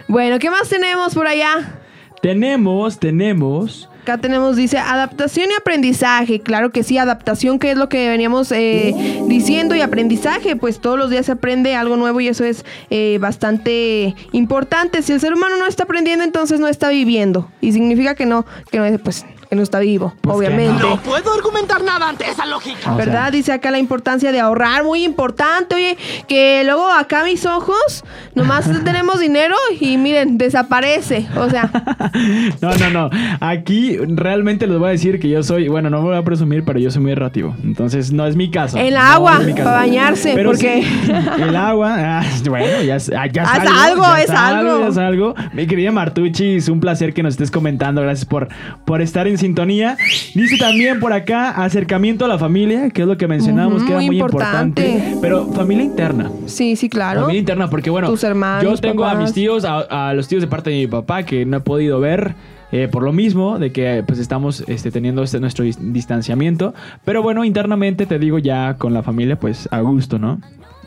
[0.08, 1.74] Bueno, ¿qué más tenemos por allá?
[2.22, 3.88] Tenemos, tenemos.
[4.02, 6.40] Acá tenemos, dice, adaptación y aprendizaje.
[6.40, 8.94] Claro que sí, adaptación, que es lo que veníamos eh,
[9.26, 13.18] diciendo, y aprendizaje, pues todos los días se aprende algo nuevo y eso es eh,
[13.20, 15.02] bastante importante.
[15.02, 17.50] Si el ser humano no está aprendiendo, entonces no está viviendo.
[17.60, 20.80] Y significa que no, que no, pues, que no está vivo, Pues obviamente.
[20.80, 20.96] no.
[21.02, 22.78] puedo argumentar nada ante esa lógica.
[22.92, 23.32] O sea, ¿Verdad?
[23.32, 28.04] Dice acá la importancia de ahorrar, muy importante, oye, que luego acá mis ojos,
[28.36, 31.26] nomás tenemos dinero y miren, desaparece.
[31.36, 31.68] O sea,
[32.62, 33.10] No, no, no.
[33.40, 36.64] Aquí realmente les voy a decir que yo soy, bueno, no me voy a presumir,
[36.64, 37.56] pero yo soy muy errativo.
[37.64, 38.78] Entonces, no es mi caso.
[38.78, 43.26] El No agua, para bañarse, Pero porque- sí, el agua, ah, bueno, ya, es- ah,
[43.26, 44.80] ya es Haz algo, algo, ya es algo.
[44.80, 45.34] Ya es algo.
[45.54, 48.00] Mi querida Martucci, es un placer que nos estés comentando.
[48.02, 48.48] Gracias por,
[48.84, 49.96] por estar en sintonía.
[50.34, 54.00] Dice también por acá acercamiento a la familia, que es lo que mencionábamos, que era
[54.02, 54.86] muy importante.
[54.88, 55.18] importante.
[55.20, 56.30] Pero familia interna.
[56.46, 57.22] sí, sí, claro.
[57.22, 60.42] Familia interna, porque bueno, Tus hermanos, yo tengo a mis tíos, a, a los tíos
[60.42, 62.34] de parte de mi papá que no he podido ver.
[62.72, 66.72] eh, por lo mismo de que pues estamos este, teniendo este nuestro dis- distanciamiento
[67.04, 70.40] pero bueno internamente te digo ya con la familia pues a gusto no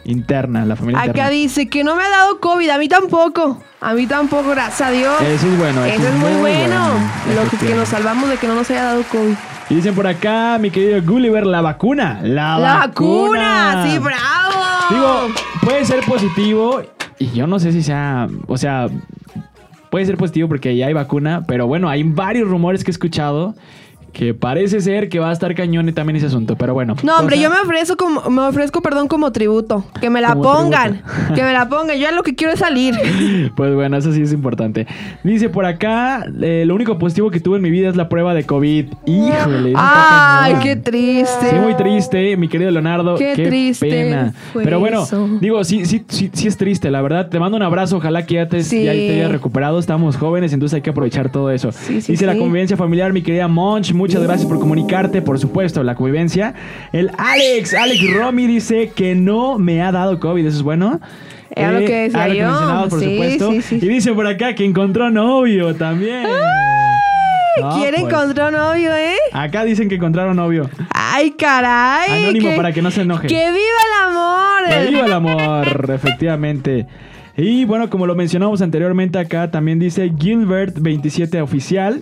[0.06, 3.62] interna la familia Acá interna dice que no me ha dado COVID, a mí tampoco.
[3.82, 5.22] A mí tampoco, gracias a Dios.
[5.22, 6.88] eso es bueno Eso es muy bueno.
[7.36, 9.34] Lo que, que nos salvamos de que no nos haya dado COVID.
[9.70, 13.86] y dicen por acá mi querido Gulliver la vacuna la, ¡La vacuna!
[13.86, 14.64] ¡Sí, bravo!
[14.90, 15.28] Digo,
[15.62, 16.82] puede ser positivo
[17.20, 18.90] y yo no sé si sea, o sea,
[19.90, 23.56] puede ser positivo porque ya hay vacuna, pero bueno, hay varios rumores que he escuchado
[24.14, 26.96] que parece ser que va a estar cañón y también ese asunto, pero bueno.
[27.04, 29.84] No, hombre, cosa- yo me ofrezco como, me ofrezco, perdón, como tributo.
[30.00, 31.02] Que me la pongan.
[31.02, 31.34] tributo.
[31.36, 31.96] Que me la pongan.
[31.98, 32.96] Yo ya lo que quiero es salir.
[33.56, 34.88] Pues bueno, eso sí es importante.
[35.24, 38.34] Dice por acá, eh, lo único positivo que tuve en mi vida es la prueba
[38.34, 38.86] de COVID.
[39.06, 39.74] Híjole.
[39.76, 41.50] Ay, qué triste.
[41.50, 43.16] Sí, muy triste, mi querido Leonardo.
[43.16, 44.34] Qué Qué, triste pena.
[44.54, 45.28] Pero bueno, eso.
[45.42, 47.30] digo, sí, sí, sí, sí es triste, la verdad.
[47.30, 48.84] Te mando un abrazo, ojalá que ya te, Sí.
[48.84, 49.80] ya te hayas recuperado.
[49.80, 51.72] Estamos jóvenes, entonces hay que aprovechar todo eso.
[51.72, 55.82] Sí, sí, Dice la convivencia familiar, mi querida Monch, muchas gracias por comunicarte, por supuesto,
[55.82, 56.54] la convivencia.
[56.92, 61.00] El Alex, Alex Romy dice que no me ha dado COVID, eso es bueno.
[61.56, 62.34] Era lo que decía yo.
[62.48, 63.52] mencionabas, por Sí, supuesto.
[63.54, 63.76] sí, sí.
[63.82, 66.24] Y dice por acá que encontró novio también.
[67.62, 69.16] No, ¿Quién pues, encontró novio, eh?
[69.32, 70.70] Acá dicen que encontraron novio.
[70.94, 72.24] Ay, caray.
[72.24, 73.28] Anónimo para que no se enoje.
[73.28, 74.64] ¡Que viva el amor!
[74.70, 76.88] Que viva el amor, efectivamente.
[77.38, 82.02] Y bueno, como lo mencionamos anteriormente acá, también dice Gilbert27 oficial.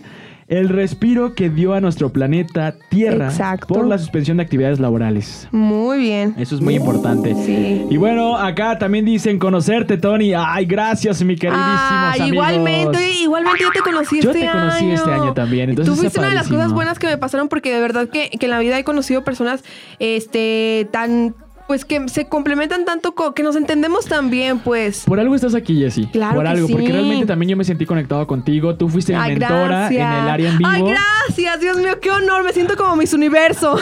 [0.52, 3.74] El respiro que dio a nuestro planeta Tierra Exacto.
[3.74, 5.48] por la suspensión de actividades laborales.
[5.52, 6.36] Muy bien.
[6.38, 7.34] Eso es muy importante.
[7.46, 7.86] Sí.
[7.90, 10.34] Y bueno, acá también dicen conocerte, Tony.
[10.36, 14.60] Ay, gracias, mi queridísimos Ah, igualmente, igualmente yo te conocí Yo este te año.
[14.60, 17.48] conocí este año también, entonces Tú fuiste una de las cosas buenas que me pasaron
[17.48, 19.64] porque de verdad que, que en la vida he conocido personas
[20.00, 21.34] este tan
[21.72, 25.06] pues que se complementan tanto que nos entendemos tan bien, pues.
[25.06, 26.06] Por algo estás aquí, Jessy.
[26.08, 28.76] Claro Por que algo, porque realmente también yo me sentí conectado contigo.
[28.76, 30.70] Tú fuiste mi Ay, mentora en el área en vivo.
[30.70, 33.78] Ay, gracias, Dios mío, qué honor, me siento como Miss Universo,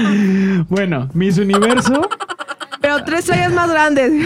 [0.70, 2.08] Bueno, Miss Universo.
[2.80, 4.10] pero tres rayas más grandes.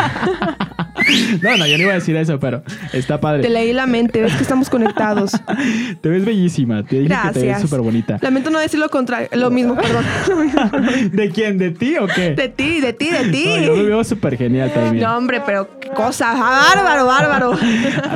[1.42, 2.62] No, no, yo no iba a decir eso, pero
[2.92, 3.42] está padre.
[3.42, 5.32] Te leí la mente, ves que estamos conectados.
[6.00, 6.82] Te ves bellísima.
[6.82, 7.62] Te dije que te ves Gracias.
[7.62, 8.18] súper bonita.
[8.20, 10.04] Lamento no decir lo contrario, lo mismo, perdón.
[11.12, 11.58] ¿De quién?
[11.58, 12.34] ¿De ti o qué?
[12.34, 13.44] De ti, de ti, de ti.
[13.46, 15.02] No, yo me veo súper genial también.
[15.04, 17.58] No, hombre, pero qué cosa, bárbaro, bárbaro.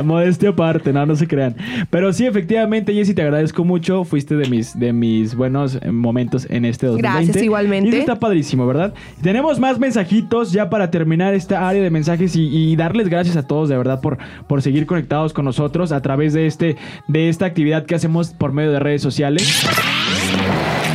[0.03, 1.55] Modestia aparte, no, no se crean.
[1.89, 4.03] Pero sí, efectivamente, Jessy, te agradezco mucho.
[4.03, 7.25] Fuiste de mis, de mis buenos eh, momentos en este 2020.
[7.25, 7.89] Gracias, igualmente.
[7.89, 8.93] Y eso está padrísimo, ¿verdad?
[9.21, 13.43] Tenemos más mensajitos ya para terminar esta área de mensajes y, y darles gracias a
[13.43, 17.45] todos, de verdad, por, por seguir conectados con nosotros a través de, este, de esta
[17.45, 19.67] actividad que hacemos por medio de redes sociales.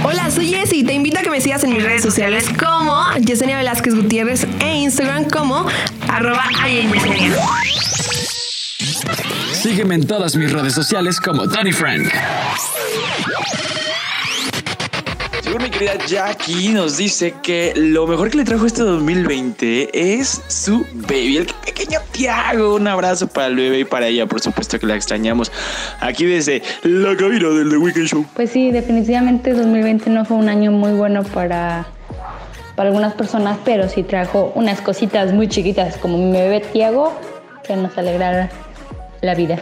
[0.05, 0.85] Hola, soy Jessy.
[0.85, 4.79] Te invito a que me sigas en mis redes sociales como Yesenia Velázquez Gutiérrez e
[4.79, 5.67] Instagram como
[6.09, 7.37] arroba Yesenia.
[9.53, 12.09] Sígueme en todas mis redes sociales como Tony Frank.
[15.43, 20.41] Según mi querida Jackie nos dice que lo mejor que le trajo este 2020 es
[20.47, 22.77] su baby, el pequeño Tiago.
[22.77, 25.51] Un abrazo para el bebé y para ella, por supuesto que la extrañamos.
[25.99, 28.25] Aquí desde la cabina del The Weekend Show.
[28.35, 31.87] Pues sí, definitivamente 2020 no fue un año muy bueno para,
[32.77, 37.19] para algunas personas, pero sí trajo unas cositas muy chiquitas, como mi bebé Tiago,
[37.67, 38.49] que nos alegraron
[39.23, 39.59] la vida.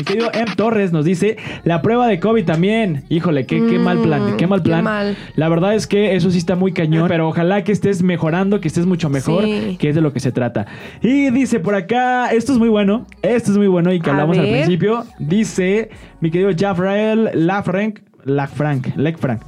[0.00, 0.46] Mi querido M.
[0.56, 3.04] Torres nos dice la prueba de COVID también.
[3.10, 4.82] Híjole, qué, qué mal plan, qué mal Mm, qué plan.
[4.84, 5.16] mal.
[5.36, 8.68] La verdad es que eso sí está muy cañón, pero ojalá que estés mejorando, que
[8.68, 9.76] estés mucho mejor, Sí.
[9.78, 10.64] que es de lo que se trata.
[11.02, 14.38] Y dice por acá, esto es muy bueno, esto es muy bueno y que hablamos
[14.38, 15.04] al principio.
[15.18, 15.90] Dice
[16.22, 19.42] mi querido Jafrael Lafranc, Lafranc, Lecfranc.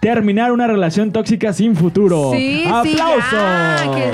[0.00, 2.32] Terminar una relación tóxica sin futuro.
[2.32, 3.32] Sí, sí, ¡Aplausos!
[3.32, 4.12] ya, que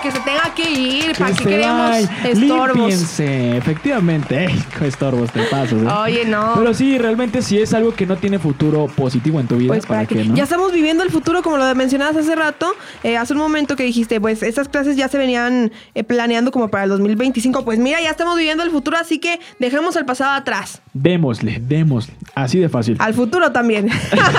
[0.00, 1.16] que se tenga que ir.
[1.16, 2.10] ¿Para Que qué queremos vaya.
[2.24, 2.76] estorbos?
[2.76, 4.44] Límpiense, efectivamente.
[4.46, 5.86] Ey, estorbos te pasas, ¿eh?
[6.04, 6.54] Oye, no.
[6.56, 9.86] Pero sí, realmente si es algo que no tiene futuro positivo en tu vida, Pues
[9.86, 10.34] ¿para, para qué, que no?
[10.34, 13.84] ya estamos viviendo el futuro como lo mencionabas hace rato, eh, hace un momento que
[13.84, 18.00] dijiste, pues estas clases ya se venían eh, planeando como para el 2025, pues mira,
[18.00, 22.14] ya estamos viviendo el futuro, así que dejemos el pasado atrás, Démosle, démosle.
[22.34, 22.96] Así de fácil.
[22.98, 23.88] al futuro también.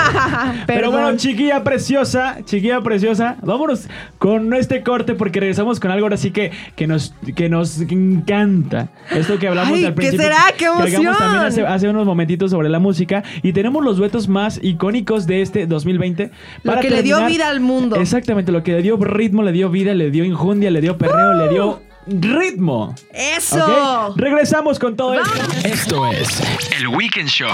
[0.66, 6.16] Pero bueno, chiquilla preciosa, chiquilla preciosa, vámonos con este corte porque regresamos con algo ahora
[6.18, 8.88] sí que, que, nos, que nos encanta.
[9.10, 10.22] Esto que hablamos Ay, al ¿qué principio.
[10.24, 10.38] será?
[10.52, 11.16] ¡Qué que hablamos emoción!
[11.16, 15.40] también hace, hace unos momentitos sobre la música y tenemos los duetos más icónicos de
[15.42, 16.30] este 2020.
[16.62, 17.96] Lo que le dio vida al mundo.
[17.96, 21.34] Exactamente, lo que le dio ritmo, le dio vida, le dio injundia, le dio perreo,
[21.34, 22.94] le dio ritmo.
[23.12, 24.08] ¡Eso!
[24.08, 24.16] ¿Ok?
[24.16, 25.32] Regresamos con todo esto.
[25.64, 26.40] Esto es
[26.78, 27.48] el Weekend Show.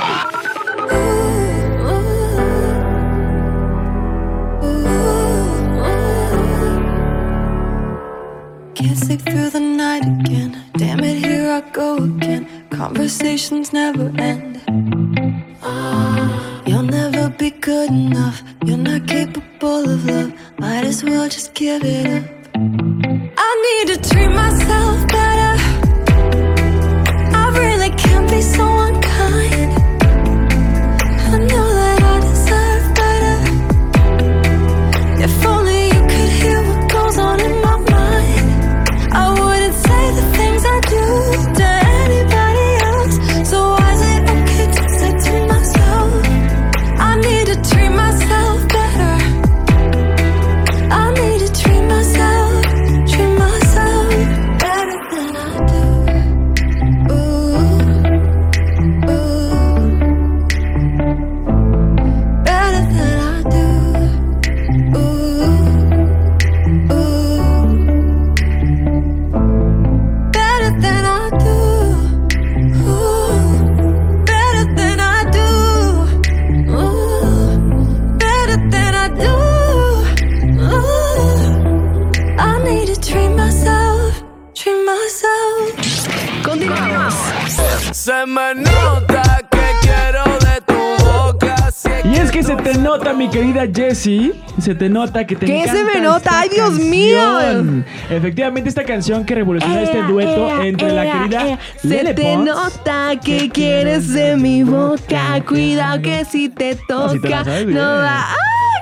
[8.74, 10.62] Can't sleep through the night again.
[10.76, 12.46] Damn it, here I go again.
[12.70, 14.60] Conversations never end.
[15.62, 18.42] Ah, you'll never be good enough.
[18.64, 20.32] You're not capable of love.
[20.58, 22.35] Might as well just give it up.
[23.76, 24.95] Need to treat myself
[86.44, 87.14] Continuamos.
[87.92, 91.70] Se me nota que quiero de tu boca.
[91.70, 94.32] Si Y es que se te nota, mi querida Jessie.
[94.60, 96.40] Se te nota que te ¿Qué se encanta me nota?
[96.40, 97.38] ¡Ay, Dios mío!
[98.10, 101.58] Efectivamente, esta canción que revolucionó este dueto ea, entre la querida ea.
[101.82, 102.44] Lele Se te Pons.
[102.44, 105.40] nota que quieres de mi boca.
[105.46, 107.78] Cuidado que si te Ah, sí te la toca, sabes bien.
[107.78, 108.34] no va a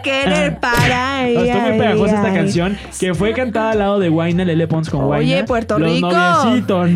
[0.05, 1.29] querer parar.
[1.31, 4.89] No, está muy pegajosa esta canción que fue cantada al lado de Guayna, Lele Pons
[4.89, 5.35] con Guayna.
[5.35, 6.11] Oye, Puerto Los Rico.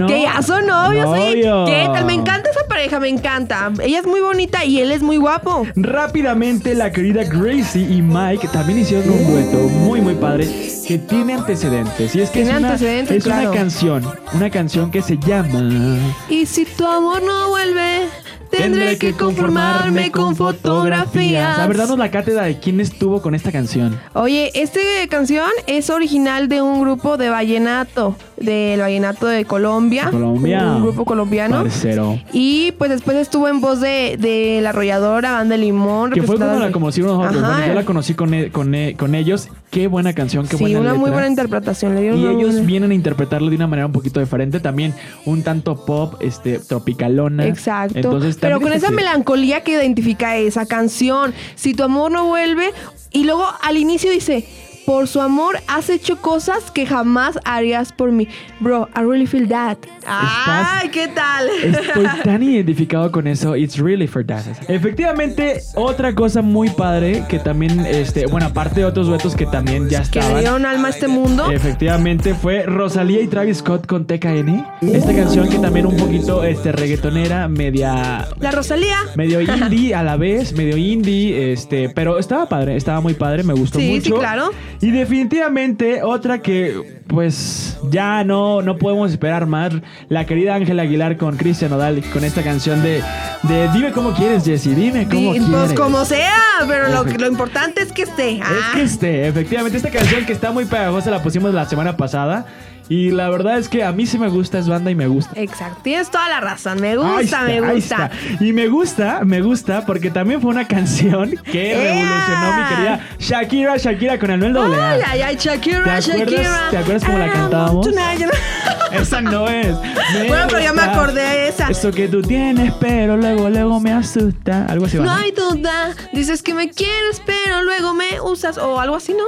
[0.06, 1.40] Que ya son novios, ¿sí?
[1.40, 1.70] Novios.
[1.70, 2.04] ¿Qué tal?
[2.04, 3.72] Me encanta esa pareja, me encanta.
[3.82, 5.66] Ella es muy bonita y él es muy guapo.
[5.74, 10.46] Rápidamente, la querida Gracie y Mike también hicieron un dueto muy, muy padre
[10.86, 12.14] que tiene antecedentes.
[12.14, 13.52] Y es que es, Tiene una, antecedentes, es una claro.
[13.52, 15.98] canción, una canción que se llama...
[16.28, 18.06] Y si tu amor no vuelve,
[18.50, 21.58] tendré que conformarme con fotografías.
[21.58, 23.98] La verdad, nos la cátedra de quién estuvo con esta canción.
[24.14, 30.08] Oye, esta canción es original de un grupo de vallenato, del vallenato de Colombia.
[30.10, 30.64] Colombia.
[30.76, 31.62] Un grupo colombiano.
[31.62, 32.18] Parcero.
[32.32, 36.10] Y pues después estuvo en voz de, de la arrolladora, banda limón.
[36.10, 37.42] Que fue cuando la conocimos nosotros.
[37.42, 39.48] Bueno, yo la conocí con, e- con, e- con ellos.
[39.70, 41.94] Qué buena canción, qué sí, buena una muy buena interpretación.
[41.94, 44.94] Le dieron Y ellos buena- vienen a interpretarlo de una manera un poquito diferente, también
[45.26, 47.46] un tanto pop, este, tropicalona.
[47.46, 47.96] Exacto.
[47.98, 51.34] Entonces, Pero con esa melancolía que identifica esa canción.
[51.54, 52.70] Si tu amor no vuelve.
[53.10, 54.46] Y luego al inicio dice.
[54.88, 58.26] Por su amor has hecho cosas que jamás harías por mí.
[58.58, 59.76] Bro, I really feel that.
[60.06, 61.46] Ay, ¿qué tal?
[61.62, 63.54] Estoy tan identificado con eso.
[63.54, 64.44] It's really for that.
[64.66, 69.90] Efectivamente, otra cosa muy padre que también, este, bueno, aparte de otros duetos que también
[69.90, 70.40] ya que le estaban.
[70.40, 71.50] dieron alma a este mundo.
[71.50, 74.64] Efectivamente, fue Rosalía y Travis Scott con TKN.
[74.80, 78.96] Esta canción que también un poquito este, reggaetonera, media La Rosalía.
[79.16, 83.52] medio indie a la vez, medio indie, este, pero estaba padre, estaba muy padre, me
[83.52, 84.20] gustó Sí, sí, mucho.
[84.20, 84.50] claro.
[84.80, 89.72] Y definitivamente otra que pues ya no no podemos esperar más,
[90.08, 93.02] la querida Ángela Aguilar con Cristian Odal con esta canción de
[93.42, 95.48] de dime cómo quieres, Jessy, dime cómo Di- quieres.
[95.48, 96.32] Pues como sea,
[96.68, 98.36] pero lo, lo importante es que esté.
[98.36, 98.72] Es Ah.
[98.74, 102.46] que este, efectivamente, esta canción que está muy pegajosa la pusimos la semana pasada.
[102.88, 105.32] Y la verdad es que a mí sí me gusta, es banda y me gusta.
[105.34, 106.80] Exacto, tienes toda la razón.
[106.80, 108.10] Me gusta, está, me gusta.
[108.40, 113.76] Y me gusta, me gusta porque también fue una canción que revolucionó mi querida Shakira,
[113.76, 114.90] Shakira con Anuel AA.
[114.92, 116.68] Ay, ay, ay, Shakira, ¿Te acuerdas- Shakira.
[116.70, 117.88] te acuerdas cómo la cantábamos?
[118.92, 119.76] Esa no es.
[120.14, 121.68] Me Bueno, pero ya me acordé de esa.
[121.68, 124.64] Eso que tú tienes, pero luego, luego me asusta.
[124.66, 125.04] Algo así va.
[125.04, 125.22] No ¿no?
[125.22, 125.94] hay duda.
[126.12, 128.56] Dices que me quieres, pero luego me usas.
[128.56, 129.24] O algo así, ¿no?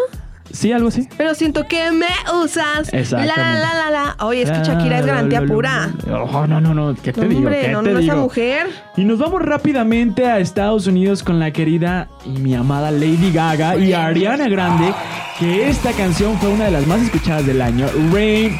[0.52, 1.08] Sí, algo así.
[1.16, 2.06] Pero siento que me
[2.42, 2.92] usas.
[2.92, 3.60] La, Exactamente.
[3.60, 4.16] la, la, la.
[4.24, 5.90] Oye, es que Shakira es garantía pura.
[6.10, 6.94] Oh, no, no, no.
[6.94, 7.40] ¿Qué te digo?
[7.40, 8.68] hombre, ¿Qué no, no, esa mujer.
[8.96, 13.76] Y nos vamos rápidamente a Estados Unidos con la querida y mi amada Lady Gaga
[13.76, 14.92] y Ariana Grande,
[15.38, 18.56] que esta canción fue una de las más escuchadas del año, Rain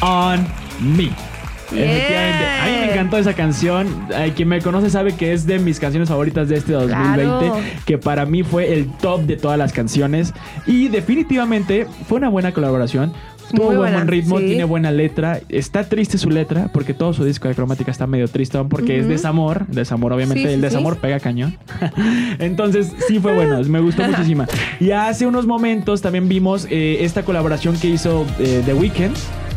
[0.00, 0.46] on
[0.80, 1.27] Me.
[1.72, 3.86] Efectivamente, a mí me encantó esa canción.
[4.14, 7.56] Eh, quien me conoce sabe que es de mis canciones favoritas de este 2020, Claro.
[7.84, 10.32] que para mí fue el top de todas las canciones.
[10.66, 13.12] Y definitivamente fue una buena colaboración.
[13.54, 14.44] Tuvo buen, ritmo, sí.
[14.44, 15.40] tiene buena letra.
[15.48, 19.04] Está triste su letra, porque todo su disco de cromática está medio triste, porque es
[19.04, 19.12] Ujú.
[19.12, 19.66] desamor.
[19.68, 20.60] Desamor, obviamente, sí, el sí.
[20.60, 21.56] desamor pega cañón.
[22.38, 24.46] Entonces, sí fue bueno, me gustó muchísima.
[24.80, 29.16] Y hace unos momentos también vimos eh, esta colaboración que hizo eh, The Weeknd.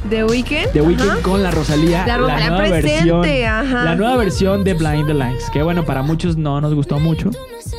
[0.10, 0.72] The Weeknd.
[0.74, 1.22] The Weeknd ajá.
[1.22, 2.06] con la Rosalía.
[2.08, 3.84] La Rosalía nueva presente, versión, ajá.
[3.86, 5.50] La nueva versión de Blind the Lights.
[5.52, 7.30] Que bueno, para muchos no nos gustó mucho.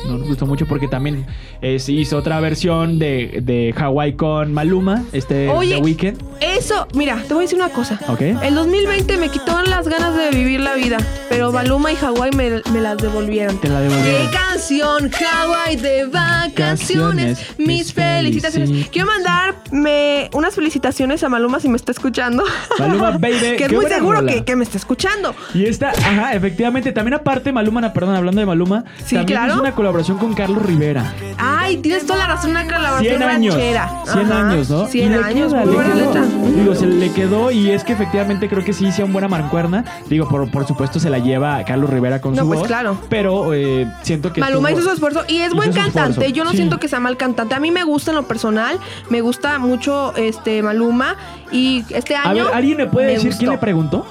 [0.07, 1.25] No nos gustó mucho porque también
[1.61, 6.21] eh, se hizo otra versión de, de Hawaii con Maluma, este Oye, The Weeknd.
[6.41, 7.99] Eso, mira, te voy a decir una cosa.
[8.07, 8.21] Ok.
[8.21, 10.97] El 2020 me quitó las ganas de vivir la vida,
[11.29, 13.57] pero Baluma y Hawái me, me las devolvieron.
[13.59, 14.29] Te la devolvieron.
[14.29, 15.09] ¡Qué canción!
[15.09, 18.69] Hawái de vacaciones, mis felicitaciones.
[18.69, 22.43] felici- Quiero mandarme unas felicitaciones a Maluma si me está escuchando.
[22.77, 25.33] Maluma, baby, que es muy seguro que, que me está escuchando.
[25.53, 29.53] Y esta, ajá, efectivamente, también aparte Maluma, perdón, hablando de Maluma, Sí, también claro.
[29.53, 31.13] hizo una colaboración con Carlos Rivera.
[31.37, 33.53] Ay, tienes toda la razón, una 100 colaboración años.
[33.53, 33.91] ranchera.
[34.05, 34.87] 100 Ajá, años, ¿no?
[34.87, 36.05] 100 Y le años, queda, muy le buena quedó.
[36.13, 36.21] letra.
[36.55, 39.85] Digo, se le quedó y es que efectivamente creo que sí hicieron buena mancuerna.
[40.09, 42.67] Digo, por, por supuesto se la lleva Carlos Rivera con No, su pues, voz.
[42.67, 42.97] claro.
[43.07, 46.09] Pero eh, siento que Maluma estuvo- hizo su esfuerzo y es hizo buen su cantante.
[46.09, 46.33] esfuerzo.
[46.33, 46.57] Yo no Sí.
[46.57, 47.53] siento que sea mal cantante.
[47.53, 48.79] A mí me gusta en lo personal,
[49.09, 51.15] me gusta mucho este Maluma
[51.51, 53.39] y este A año ver, ¿alguien me puede me decir gustó.
[53.39, 54.05] quién le preguntó?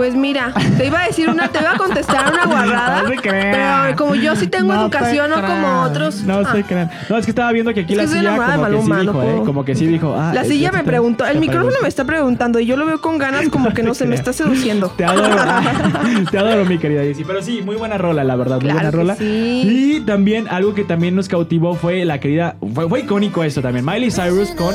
[0.00, 3.16] Pues mira, te iba a decir una, te iba a contestar una guarrada, No se
[3.16, 3.52] crean.
[3.84, 6.22] pero como yo sí tengo No educación, no como otros.
[6.22, 6.90] No ah, se crean.
[7.10, 8.88] No, es que estaba viendo que aquí Es la que silla como de que sí
[8.88, 9.42] Maluma, dijo, ¿eh?
[9.44, 10.16] Como que sí dijo.
[10.18, 13.18] Ah, La silla me preguntó, el micrófono me está preguntando y yo lo veo con
[13.18, 14.88] ganas como que no se me está seduciendo.
[14.88, 15.36] Te adoro,
[16.30, 17.26] te adoro, mi querida Jessie.
[17.26, 19.16] Pero sí, muy buena rola, la verdad, muy Claro buena rola.
[19.16, 19.64] sí.
[19.66, 23.84] Y también algo que también nos cautivó fue la querida, fue, fue icónico esto también,
[23.84, 24.74] Miley Cyrus con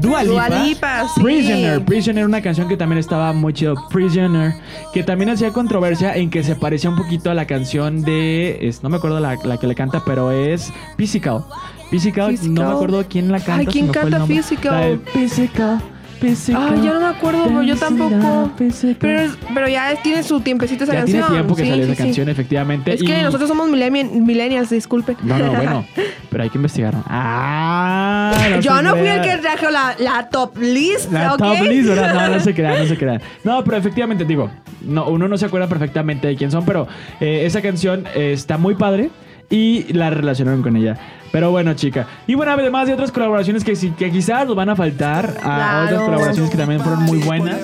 [0.00, 0.48] Dua Lipa.
[0.48, 1.20] Dua Lipa, sí.
[1.22, 1.84] Prisoner.
[1.84, 3.74] Prisoner, una canción que también estaba muy chido.
[3.90, 4.54] Prisoner.
[4.92, 8.58] Que también hacía controversia en que se parecía un poquito a la canción de.
[8.60, 11.44] es- no me acuerdo la, la que le canta, pero es Physical.
[11.90, 13.60] Physical, no me acuerdo quién la canta.
[13.60, 14.26] Ay, ¿quién canta.
[14.26, 14.72] Physical?
[14.72, 15.80] La de Physical.
[16.22, 18.50] Ay, yo no me acuerdo, pero yo tampoco.
[18.56, 18.96] Physical.
[19.00, 21.22] Pero, es- pero ya tiene su tiempecito esa ya canción.
[21.22, 22.06] tiene tiempo que Sí, salió sí, esa sí.
[22.08, 22.94] canción, efectivamente.
[22.94, 25.16] Es que y- nosotros somos millennials, millennials, disculpen.
[25.22, 25.86] No, no, bueno.
[26.30, 26.94] Pero hay que investigar.
[27.06, 31.38] Ah, Yo no fui el que trajo la, la top list, La ¿ok?
[31.38, 32.14] top list, ¿verdad?
[32.28, 33.20] No, no se crean, no se crean.
[33.44, 34.50] No, pero efectivamente, digo,
[34.82, 36.88] no, uno no se acuerda perfectamente de quién son, pero
[37.20, 39.10] eh, esa canción eh, está muy padre
[39.48, 40.96] y la relacionaron con ella.
[41.32, 42.06] Pero bueno, chica.
[42.26, 45.42] Y bueno, además de otras colaboraciones que, sí- que quizás nos van a faltar, a
[45.42, 45.84] Claro.
[45.86, 47.58] otras colaboraciones que también fueron muy buenas.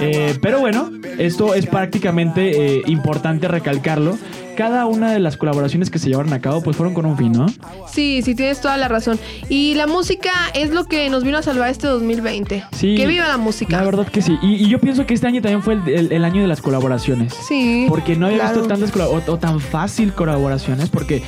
[0.00, 4.18] Eh, pero bueno, esto es prácticamente eh, importante recalcarlo.
[4.56, 7.32] Cada una de las colaboraciones que se llevaron a cabo, pues fueron con un fin,
[7.32, 7.46] ¿no?
[7.90, 9.18] Sí, sí, tienes toda la razón.
[9.48, 12.62] Y la música es lo que nos vino a salvar este 2020.
[12.72, 12.94] Sí.
[12.94, 13.78] Que viva la música.
[13.78, 14.36] La verdad que sí.
[14.42, 16.60] Y, y yo pienso que este año también fue el, el- el año de las
[16.60, 17.32] colaboraciones.
[17.48, 17.86] Sí.
[17.88, 18.56] Porque no había claro.
[18.62, 20.90] visto tantas o, o tan fácil colaboraciones.
[20.90, 21.22] Porque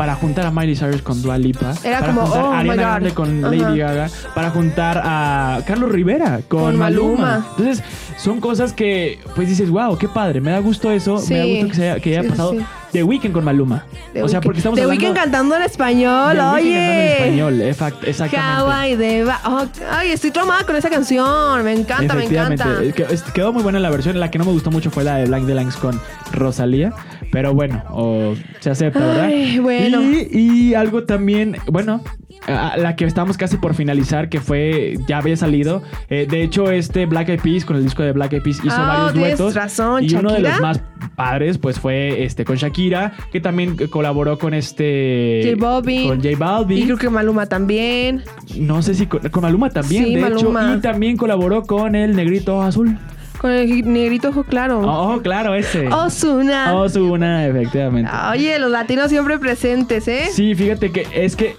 [0.00, 2.70] para juntar a Miley Cyrus con Dua Lipa, Era para como, juntar oh a my
[2.70, 2.88] Ariana God.
[2.90, 3.54] Grande con Ajá.
[3.54, 7.18] Lady Gaga, para juntar a Carlos Rivera con, Con Maluma.
[7.18, 7.46] Maluma.
[7.58, 7.84] Entonces,
[8.16, 11.68] son cosas que pues dices, wow, qué padre, me da gusto eso, me da gusto
[11.68, 12.60] que, se haya, que haya Sí, sí, pasado sí.
[12.92, 13.84] The Weeknd con Maluma.
[14.14, 16.72] The o sea, Weeknd- porque estamos The hablando Weeknd cantando en español, The Weeknd oye.
[16.72, 18.38] cantando en español, efac- exactamente.
[18.62, 21.62] Hawaii de ba- oh, ay, estoy traumada con esa canción.
[21.62, 22.62] Me encanta, me Efectivamente.
[22.64, 22.84] encanta.
[22.84, 24.18] Eh, que- es- Quedó muy buena la versión.
[24.18, 26.00] La que no me gustó mucho fue la de Blank Delangs con
[26.32, 26.92] Rosalía.
[27.32, 29.24] Pero bueno, o se acepta, ¿verdad?
[29.26, 30.02] Ay, bueno.
[30.02, 30.28] Y,
[30.70, 32.02] y algo también, bueno,
[32.48, 35.82] a- la que estamos casi por finalizar, que fue, ya había salido.
[36.08, 38.74] Eh, de hecho, este Black Eyed Peas, con el disco de Black Eyed Peas, hizo
[38.76, 39.54] Ah, varios duetos.
[39.54, 40.82] razón, y uno de los más
[41.14, 45.42] padres, pues fue este con Shakira, que también colaboró con este.
[45.44, 46.08] J Balvin.
[46.08, 46.78] Con J Balvin.
[46.78, 48.22] Y creo que Maluma también.
[48.56, 50.70] No sé si con, con Maluma también, Sí, de Maluma.
[50.70, 50.78] hecho.
[50.78, 52.98] Y también colaboró con el Negrito Azul.
[53.40, 54.82] Con el negrito ojo claro.
[54.82, 55.88] Oh, claro, ese.
[55.88, 56.74] Ozuna.
[56.76, 58.10] Ozuna, efectivamente.
[58.30, 60.28] Oye, los latinos siempre presentes, ¿eh?
[60.30, 61.56] Sí, fíjate que es que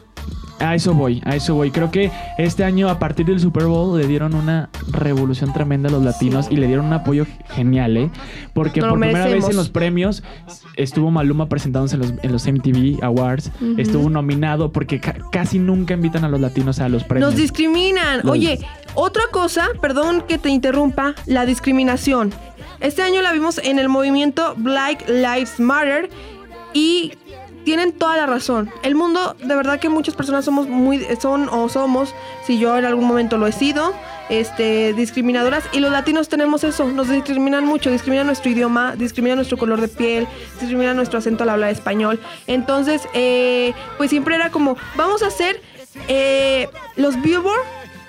[0.62, 1.72] a eso voy, a eso voy.
[1.72, 5.92] Creo que este año, a partir del Super Bowl, le dieron una revolución tremenda a
[5.92, 8.10] los latinos y le dieron un apoyo genial, ¿eh?
[8.54, 10.24] Porque Nos por primera vez en los premios
[10.76, 15.94] estuvo Maluma presentándose en los, en los MTV Awards, estuvo nominado porque ca- casi nunca
[15.94, 17.32] invitan a los latinos a los premios.
[17.32, 18.18] Nos discriminan.
[18.24, 18.60] Los- Oye,
[18.96, 22.32] otra cosa, perdón que te interrumpa, la discriminación.
[22.80, 26.10] Este año la vimos en el movimiento Black Lives Matter
[26.74, 27.14] y
[27.62, 28.72] tienen toda la razón.
[28.84, 32.14] El mundo, de verdad que muchas personas somos muy, son o somos,
[32.46, 33.94] si yo en algún momento lo he sido,
[34.30, 39.58] este, discriminadoras y los latinos tenemos eso, nos discriminan mucho, discriminan nuestro idioma, discriminan nuestro
[39.58, 40.28] color de piel,
[40.60, 42.20] discriminan nuestro acento al hablar español.
[42.48, 45.62] Entonces, eh, pues siempre era como, vamos a hacer
[46.08, 47.62] eh, los Billboard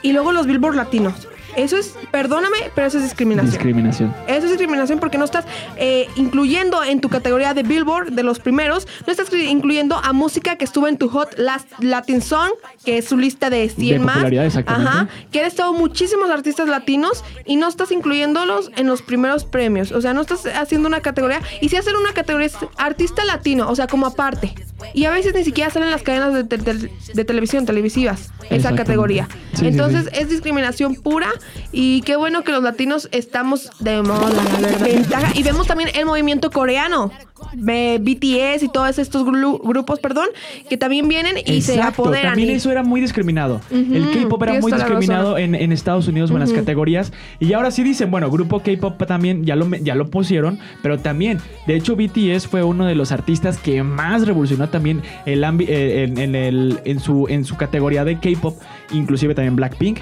[0.02, 1.28] y luego los Billboard latinos.
[1.56, 3.50] Eso es, perdóname, pero eso es discriminación.
[3.52, 4.14] Discriminación.
[4.26, 5.44] Eso es discriminación porque no estás
[5.76, 10.56] eh, incluyendo en tu categoría de Billboard de los primeros, no estás incluyendo a música
[10.56, 12.50] que estuvo en tu Hot Last Latin Song,
[12.84, 14.24] que es su lista de 100 De más.
[14.32, 14.88] exactamente.
[14.88, 19.92] Ajá, que han estado muchísimos artistas latinos y no estás incluyéndolos en los primeros premios.
[19.92, 21.40] O sea, no estás haciendo una categoría.
[21.60, 24.54] Y si hacen una categoría es artista latino, o sea, como aparte.
[24.94, 28.74] Y a veces ni siquiera salen las cadenas de, te- de- de televisión, televisivas, esa
[28.74, 29.28] categoría.
[29.52, 30.18] Sí, sí, Entonces sí.
[30.20, 31.28] es discriminación pura
[31.72, 34.80] y qué bueno que los latinos estamos de moda, la verdad.
[34.86, 35.32] Ventaja.
[35.34, 37.10] Y vemos también el movimiento coreano.
[37.54, 40.26] BTS y todos estos gru- grupos, perdón,
[40.70, 42.30] que también vienen y se Exacto, apoderan.
[42.32, 43.60] También y- eso era muy discriminado.
[43.70, 47.12] el K-pop era muy discriminado en, en Estados Unidos o en las categorías.
[47.40, 51.38] Y ahora sí dicen, bueno, grupo K-pop también ya lo, ya lo pusieron, pero también,
[51.66, 56.04] de hecho, BTS fue uno de los artistas que más revolucionó también el ambi- eh,
[56.04, 58.56] en, en el, en, su, en su categoría de K-pop,
[58.92, 59.98] inclusive también Blackpink.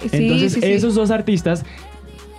[0.00, 0.66] Sí, Entonces, sí, sí.
[0.72, 1.64] esos dos artistas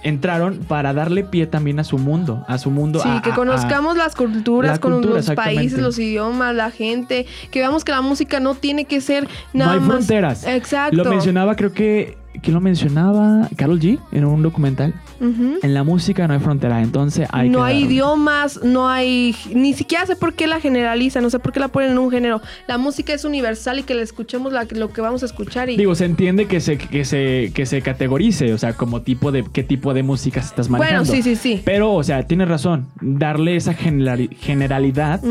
[0.03, 2.99] entraron para darle pie también a su mundo, a su mundo.
[3.01, 6.71] Sí, a- que a- conozcamos las culturas, la con cultura, los países, los idiomas, la
[6.71, 9.97] gente, que veamos que la música no tiene que ser nada no hay más.
[9.97, 10.47] fronteras.
[10.47, 10.95] Exacto.
[10.97, 12.17] Lo mencionaba, creo que.
[12.41, 13.49] ¿Quién lo mencionaba?
[13.57, 14.93] Carol G en un documental.
[15.21, 17.93] En la música no hay frontera, entonces hay no que hay darle.
[17.93, 19.35] idiomas, no hay.
[19.53, 22.09] Ni siquiera sé por qué la generaliza, no sé por qué la ponen en un
[22.09, 22.41] género.
[22.67, 25.69] La música es universal y que le escuchemos la- lo que vamos a escuchar.
[25.69, 29.31] Y, Digo, se entiende que se, que se, que se categorice, o sea, como tipo
[29.31, 31.11] de qué tipo de música estás bueno, manejando.
[31.13, 31.61] sí, sí, sí.
[31.63, 35.21] Pero, o sea, tienes razón, darle esa generali- generalidad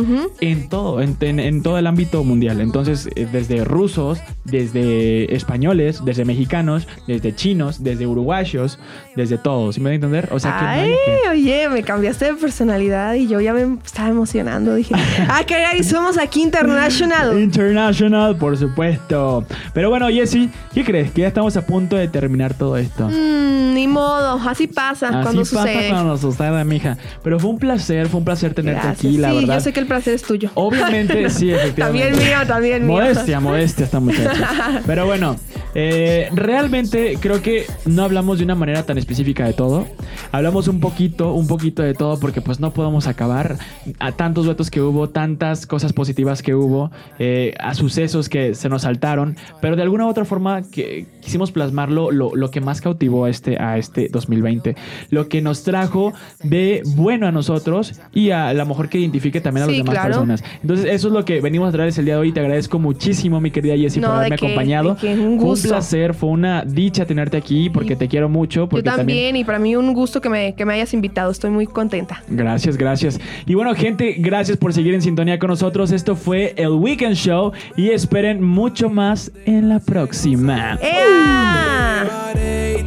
[0.40, 2.60] en todo, en, en- en todo el ámbito mundial.
[2.60, 8.78] Entonces, eh, desde rusos, desde españoles, desde mexicanos, desde chinos, desde uruguayos,
[9.20, 9.74] desde todos.
[9.74, 10.28] Si me da a entender.
[10.32, 14.08] O sea, que Ay, que- oye, me cambiaste de personalidad y yo ya me estaba
[14.08, 14.74] emocionando.
[14.74, 14.94] Dije,
[15.28, 17.38] ah, caray, somos aquí International.
[17.38, 19.44] International, por supuesto.
[19.72, 21.10] Pero bueno, Jessy, ¿qué crees?
[21.12, 23.08] Que ya estamos a punto de terminar todo esto.
[23.08, 25.88] Mm, ni modo, así pasa Así cuando pasa sucede.
[25.90, 26.96] cuando sucede, mija.
[27.22, 28.98] Pero fue un placer, fue un placer tenerte Gracias.
[29.06, 29.54] aquí, la sí, verdad.
[29.54, 30.50] yo sé que el placer es tuyo.
[30.54, 32.08] Obviamente, sí, efectivamente.
[32.10, 32.96] También mío, también mío.
[32.96, 34.80] Modestia, modestia esta muchacha.
[34.86, 35.36] Pero bueno,
[35.74, 39.86] eh, realmente creo que no hablamos de una manera tan específica de todo.
[40.30, 43.56] Hablamos un poquito, un poquito de todo porque pues no podemos acabar
[43.98, 48.68] a tantos retos que hubo, tantas cosas positivas que hubo, eh, a sucesos que se
[48.68, 52.80] nos saltaron, pero de alguna u otra forma que quisimos plasmarlo lo, lo que más
[52.80, 54.76] cautivó a este, a este 2020,
[55.10, 56.12] lo que nos trajo
[56.44, 59.94] de bueno a nosotros y a lo mejor que identifique también a las Sí, demás
[59.94, 60.08] claro.
[60.08, 60.44] personas.
[60.62, 62.32] Entonces, eso es lo que venimos a traerles el día de hoy.
[62.32, 64.90] Te agradezco muchísimo, mi querida Jessie, No, por haberme acompañado.
[64.90, 64.96] un
[65.40, 68.68] Fue un placer, fue una dicha tenerte aquí porque te quiero mucho.
[68.68, 71.30] Porque también, y para mí un gusto que me, que me hayas invitado.
[71.30, 72.22] Estoy muy contenta.
[72.28, 73.20] Gracias, gracias.
[73.46, 75.92] Y bueno, gente, gracias por seguir en sintonía con nosotros.
[75.92, 80.78] Esto fue el Weekend Show y esperen mucho más en la próxima.
[80.80, 82.30] ¡Ea!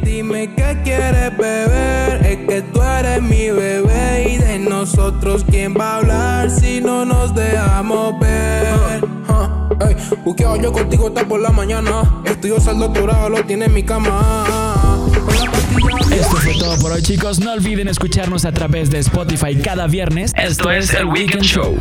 [0.02, 5.94] Dime qué quieres beber, es que tú eres mi bebé y de nosotros quién va
[5.94, 8.64] a hablar si no nos dejamos ver.
[9.26, 13.74] Ja, ey, buqueo yo contigo hasta por la mañana, estudio el doctorado lo tiene en
[13.74, 14.44] mi cama.
[16.12, 17.40] Esto fue todo por hoy, chicos.
[17.40, 20.32] No olviden escucharnos a través de Spotify cada viernes.
[20.36, 21.76] Esto es el Weekend Show.